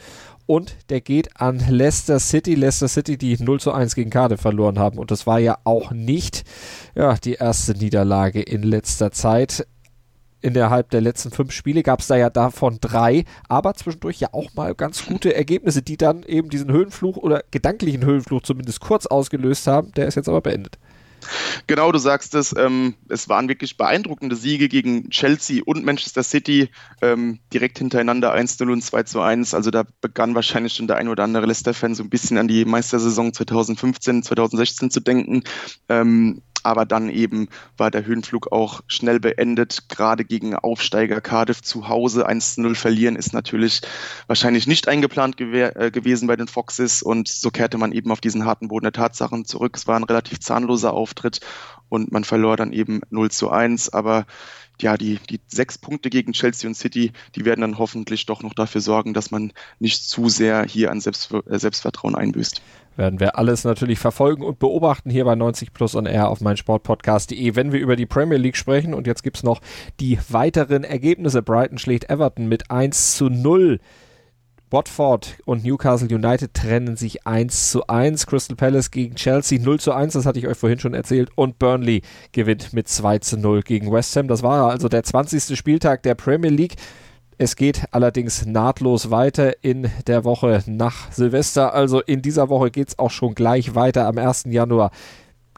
und 0.48 0.76
der 0.90 1.00
geht 1.00 1.40
an 1.40 1.64
Leicester 1.70 2.20
City. 2.20 2.56
Leicester 2.56 2.90
City, 2.90 3.18
die 3.18 3.42
0 3.42 3.62
zu 3.62 3.72
1 3.72 3.96
gegen 3.96 4.10
Cardiff 4.10 4.42
verloren 4.42 4.80
haben. 4.80 4.98
Und 4.98 5.12
das 5.12 5.26
war 5.26 5.40
ja 5.40 5.60
auch 5.64 5.92
nicht 5.92 6.44
ja, 6.94 7.16
die 7.16 7.36
erste 7.36 7.74
Niederlage 7.74 8.42
in 8.42 8.64
letzter 8.64 9.12
Zeit 9.12 9.66
innerhalb 10.42 10.90
der 10.90 11.02
letzten 11.02 11.32
fünf 11.32 11.52
Spiele 11.52 11.84
gab 11.84 12.00
es 12.00 12.08
da 12.08 12.16
ja 12.16 12.30
davon 12.30 12.78
drei, 12.82 13.26
aber 13.48 13.74
zwischendurch 13.74 14.20
ja 14.20 14.30
auch 14.32 14.54
mal 14.56 14.76
ganz 14.76 15.06
gute 15.06 15.36
Ergebnisse, 15.36 15.82
die 15.82 15.98
dann 15.98 16.24
eben 16.24 16.50
diesen 16.50 16.72
Höhenfluch 16.72 17.18
oder 17.18 17.44
gedanklichen 17.52 18.06
Höhenfluch 18.06 18.42
zumindest 18.42 18.82
kurz 18.82 19.06
ausgelöst 19.06 19.68
haben. 19.68 19.92
Der 19.94 20.08
ist 20.08 20.16
jetzt 20.16 20.30
aber 20.30 20.42
beendet. 20.42 20.78
Genau, 21.68 21.92
du 21.92 22.00
sagst 22.00 22.36
es. 22.36 22.56
Ähm, 22.58 22.96
es 23.10 23.30
waren 23.30 23.48
wirklich 23.48 23.78
beeindruckende 23.78 24.36
Siege 24.36 24.68
gegen 24.68 25.10
Chelsea 25.10 25.62
und 25.66 25.86
Manchester 25.86 26.24
City 26.24 26.70
ähm, 27.02 27.40
direkt 27.54 27.78
hintereinander 27.78 28.34
1-0 28.34 28.72
und 28.72 28.84
2-1. 28.84 29.56
Also 29.56 29.72
da 29.72 29.84
begann 30.02 30.36
wahrscheinlich 30.36 30.74
schon 30.74 30.88
der 30.88 30.98
ein 30.98 31.08
oder 31.08 31.24
andere 31.24 31.46
Leicester-Fan 31.46 31.96
so 31.96 32.04
ein 32.04 32.10
bisschen 32.10 32.38
an 32.38 32.48
die 32.48 32.66
Meistersaison 32.66 33.34
2015, 33.34 34.24
2016 34.24 34.92
zu 34.92 35.00
denken. 35.00 35.44
Ähm, 35.90 36.42
aber 36.64 36.86
dann 36.86 37.10
eben 37.10 37.48
war 37.78 37.92
der 37.92 38.06
Höhenflug 38.06 38.52
auch 38.52 38.82
schnell 38.88 39.20
beendet. 39.20 39.90
Gerade 39.90 40.26
gegen 40.26 40.56
Aufsteiger 40.56 41.22
Cardiff 41.22 41.62
zu 41.62 41.88
Hause 41.88 42.28
1-0 42.28 42.76
verlieren 42.76 43.16
ist 43.16 43.34
natürlich 43.34 43.82
wahrscheinlich 44.28 44.68
nicht 44.68 44.88
eingeplant 44.88 45.40
äh, 45.40 45.92
gewesen 45.92 46.28
bei 46.28 46.36
den 46.36 46.48
Foxes 46.48 47.02
und 47.02 47.28
so 47.28 47.52
kehrte 47.52 47.78
man 47.78 47.92
eben 47.92 48.12
auf 48.12 48.22
diesen 48.22 48.46
harten 48.46 48.68
Boden 48.68 48.86
der 48.86 48.94
Tatsachen 48.94 49.46
zurück. 49.46 49.76
Es 49.76 49.88
war 49.88 49.98
ein 49.98 50.04
relativ 50.04 50.40
zahnloser 50.40 50.94
Auftritt 50.94 51.40
und 51.90 52.12
man 52.12 52.24
verlor 52.24 52.58
dann 52.58 52.74
eben 52.74 53.02
0 53.10 53.32
zu 53.32 53.50
1, 53.50 53.90
aber 53.90 54.26
ja, 54.82 54.98
die, 54.98 55.20
die 55.30 55.40
sechs 55.48 55.78
Punkte 55.78 56.10
gegen 56.10 56.34
Chelsea 56.34 56.68
und 56.68 56.76
City, 56.76 57.12
die 57.36 57.46
werden 57.46 57.62
dann 57.62 57.78
hoffentlich 57.78 58.26
doch 58.26 58.42
noch 58.42 58.54
dafür 58.54 58.82
sorgen, 58.82 59.14
dass 59.14 59.30
man 59.30 59.54
nicht 59.80 60.04
zu 60.04 60.30
sehr 60.30 60.64
hier 60.64 60.92
an 60.92 61.02
Selbst, 61.02 61.32
äh, 61.32 61.60
Selbstvertrauen 61.60 62.16
einbüßt 62.16 62.62
werden 62.96 63.20
wir 63.20 63.38
alles 63.38 63.64
natürlich 63.64 64.00
verfolgen 64.00 64.44
und 64.44 64.60
beobachten 64.60 65.10
hier 65.10 65.26
bei 65.26 65.36
90 65.36 65.74
Plus 65.74 65.96
und 65.96 66.06
R 66.06 66.30
auf 66.30 66.42
meinsportpodcast.de, 66.42 67.56
wenn 67.56 67.72
wir 67.72 67.80
über 67.80 67.96
die 67.96 68.06
Premier 68.06 68.38
League 68.38 68.58
sprechen. 68.58 68.94
Und 68.94 69.08
jetzt 69.08 69.24
gibt 69.24 69.38
es 69.38 69.44
noch 69.44 69.62
die 70.00 70.20
weiteren 70.30 70.84
Ergebnisse. 70.84 71.42
Brighton 71.42 71.78
schlägt 71.78 72.10
Everton 72.10 72.48
mit 72.48 72.70
1 72.70 73.16
zu 73.16 73.30
0. 73.30 73.80
Watford 74.72 75.36
und 75.44 75.66
Newcastle 75.66 76.08
United 76.08 76.54
trennen 76.54 76.96
sich 76.96 77.28
1 77.28 77.72
zu 77.72 77.88
1. 77.88 78.26
Crystal 78.26 78.56
Palace 78.56 78.90
gegen 78.90 79.16
Chelsea 79.16 79.60
0 79.60 79.82
zu 79.82 79.92
1, 79.92 80.14
das 80.14 80.26
hatte 80.26 80.40
ich 80.40 80.48
euch 80.48 80.58
vorhin 80.58 80.80
schon 80.80 80.94
erzählt. 80.94 81.30
Und 81.36 81.60
Burnley 81.60 82.04
gewinnt 82.32 82.72
mit 82.72 82.88
2 82.88 83.20
zu 83.20 83.38
0 83.38 83.64
gegen 83.64 83.92
West 83.92 84.16
Ham. 84.16 84.30
Das 84.30 84.44
war 84.44 84.72
also 84.72 84.88
der 84.88 85.04
20. 85.04 85.58
Spieltag 85.58 86.04
der 86.04 86.16
Premier 86.16 86.52
League. 86.52 86.76
Es 87.44 87.56
geht 87.56 87.86
allerdings 87.90 88.46
nahtlos 88.46 89.10
weiter 89.10 89.64
in 89.64 89.90
der 90.06 90.24
Woche 90.26 90.64
nach 90.68 91.12
Silvester. 91.12 91.74
Also 91.74 92.00
in 92.00 92.22
dieser 92.22 92.50
Woche 92.50 92.70
geht 92.70 92.90
es 92.90 93.00
auch 93.00 93.10
schon 93.10 93.34
gleich 93.34 93.74
weiter 93.74 94.06
am 94.06 94.20
1. 94.20 94.44
Januar 94.50 94.92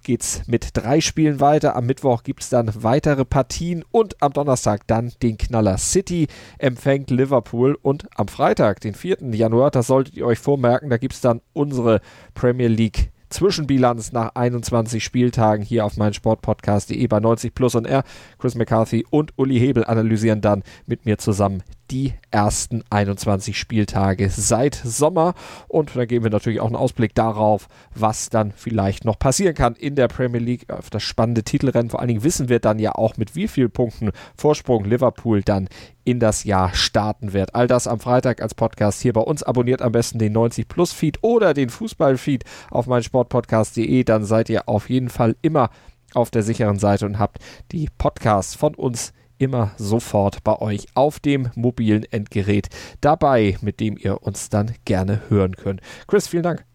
geht 0.01 0.21
es 0.21 0.47
mit 0.47 0.69
drei 0.77 1.01
Spielen 1.01 1.41
weiter. 1.41 1.75
Am 1.75 1.85
Mittwoch 1.85 2.23
gibt 2.23 2.41
es 2.41 2.47
dann 2.47 2.71
weitere 2.73 3.25
Partien 3.25 3.83
und 3.91 4.21
am 4.21 4.31
Donnerstag 4.31 4.87
dann 4.87 5.11
den 5.21 5.37
Knaller 5.37 5.77
City 5.77 6.27
empfängt 6.57 7.09
Liverpool 7.09 7.77
und 7.81 8.07
am 8.15 8.29
Freitag, 8.29 8.79
den 8.79 8.93
4. 8.93 9.17
Januar, 9.33 9.69
das 9.69 9.87
solltet 9.87 10.15
ihr 10.15 10.25
euch 10.25 10.39
vormerken, 10.39 10.89
da 10.89 10.95
gibt 10.95 11.15
es 11.15 11.21
dann 11.21 11.41
unsere 11.51 11.99
Premier 12.33 12.69
League 12.69 13.12
Zwischenbilanz 13.33 14.11
nach 14.11 14.35
21 14.35 15.03
Spieltagen 15.03 15.65
hier 15.65 15.85
auf 15.85 15.97
meinem 15.97 16.13
Sportpodcast.de 16.13 17.07
bei 17.07 17.19
90 17.19 17.55
Plus 17.55 17.73
und 17.73 17.85
R. 17.85 18.03
Chris 18.37 18.53
McCarthy 18.53 19.05
und 19.09 19.33
Uli 19.37 19.59
Hebel 19.59 19.83
analysieren 19.85 20.39
dann 20.39 20.61
mit 20.85 21.05
mir 21.05 21.17
zusammen 21.17 21.63
die 21.91 22.13
ersten 22.31 22.83
21 22.89 23.57
Spieltage 23.57 24.29
seit 24.29 24.75
Sommer. 24.75 25.33
Und 25.67 25.95
da 25.95 26.05
geben 26.05 26.23
wir 26.23 26.31
natürlich 26.31 26.59
auch 26.59 26.67
einen 26.67 26.75
Ausblick 26.75 27.13
darauf, 27.15 27.67
was 27.93 28.29
dann 28.29 28.51
vielleicht 28.51 29.05
noch 29.05 29.19
passieren 29.19 29.53
kann 29.53 29.75
in 29.75 29.95
der 29.95 30.07
Premier 30.07 30.39
League 30.39 30.69
auf 30.71 30.89
das 30.89 31.03
spannende 31.03 31.43
Titelrennen. 31.43 31.89
Vor 31.89 31.99
allen 31.99 32.07
Dingen 32.07 32.23
wissen 32.23 32.49
wir 32.49 32.59
dann 32.59 32.79
ja 32.79 32.93
auch, 32.95 33.17
mit 33.17 33.35
wie 33.35 33.47
vielen 33.47 33.71
Punkten 33.71 34.11
Vorsprung 34.35 34.85
Liverpool 34.85 35.41
dann 35.41 35.67
in 36.03 36.19
das 36.19 36.43
Jahr 36.43 36.73
starten 36.73 37.33
wird. 37.33 37.55
All 37.55 37.67
das 37.67 37.87
am 37.87 37.99
Freitag 37.99 38.41
als 38.41 38.55
Podcast 38.55 39.01
hier 39.01 39.13
bei 39.13 39.21
uns. 39.21 39.43
Abonniert 39.43 39.81
am 39.81 39.91
besten 39.91 40.19
den 40.19 40.33
90 40.33 40.67
Plus 40.67 40.91
Feed 40.91 41.19
oder 41.21 41.53
den 41.53 41.69
Fußball 41.69 42.17
Feed 42.17 42.43
auf 42.71 42.87
meinsportpodcast.de. 42.87 44.03
Dann 44.03 44.25
seid 44.25 44.49
ihr 44.49 44.67
auf 44.67 44.89
jeden 44.89 45.09
Fall 45.09 45.35
immer 45.41 45.69
auf 46.13 46.29
der 46.29 46.43
sicheren 46.43 46.79
Seite 46.79 47.05
und 47.05 47.19
habt 47.19 47.39
die 47.71 47.89
Podcasts 47.97 48.55
von 48.55 48.75
uns 48.75 49.13
immer 49.43 49.71
sofort 49.77 50.43
bei 50.43 50.59
euch 50.59 50.87
auf 50.93 51.19
dem 51.19 51.49
mobilen 51.55 52.03
Endgerät 52.03 52.69
dabei, 53.01 53.57
mit 53.61 53.79
dem 53.79 53.97
ihr 53.97 54.23
uns 54.23 54.49
dann 54.49 54.73
gerne 54.85 55.21
hören 55.29 55.55
könnt. 55.55 55.81
Chris, 56.07 56.27
vielen 56.27 56.43
Dank. 56.43 56.65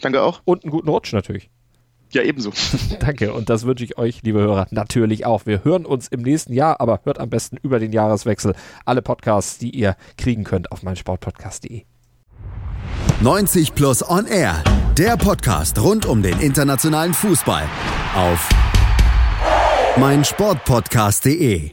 Danke 0.00 0.22
auch. 0.22 0.40
Und 0.44 0.64
einen 0.64 0.70
guten 0.70 0.88
Rutsch 0.88 1.12
natürlich. 1.12 1.50
Ja, 2.10 2.22
ebenso. 2.22 2.52
Danke. 3.00 3.32
Und 3.32 3.50
das 3.50 3.64
wünsche 3.66 3.84
ich 3.84 3.98
euch, 3.98 4.22
liebe 4.22 4.40
Hörer, 4.40 4.66
natürlich 4.70 5.26
auch. 5.26 5.46
Wir 5.46 5.64
hören 5.64 5.84
uns 5.84 6.08
im 6.08 6.22
nächsten 6.22 6.52
Jahr, 6.52 6.80
aber 6.80 7.00
hört 7.04 7.18
am 7.18 7.30
besten 7.30 7.58
über 7.62 7.78
den 7.78 7.92
Jahreswechsel 7.92 8.54
alle 8.84 9.02
Podcasts, 9.02 9.58
die 9.58 9.70
ihr 9.70 9.96
kriegen 10.16 10.44
könnt 10.44 10.72
auf 10.72 10.82
meinsportpodcast.de. 10.82 11.82
90 13.20 13.74
Plus 13.74 14.08
On 14.08 14.26
Air, 14.26 14.62
der 14.96 15.16
Podcast 15.16 15.80
rund 15.80 16.06
um 16.06 16.22
den 16.22 16.38
internationalen 16.40 17.12
Fußball 17.12 17.64
auf 18.14 18.48
meinsportpodcast.de. 19.98 21.72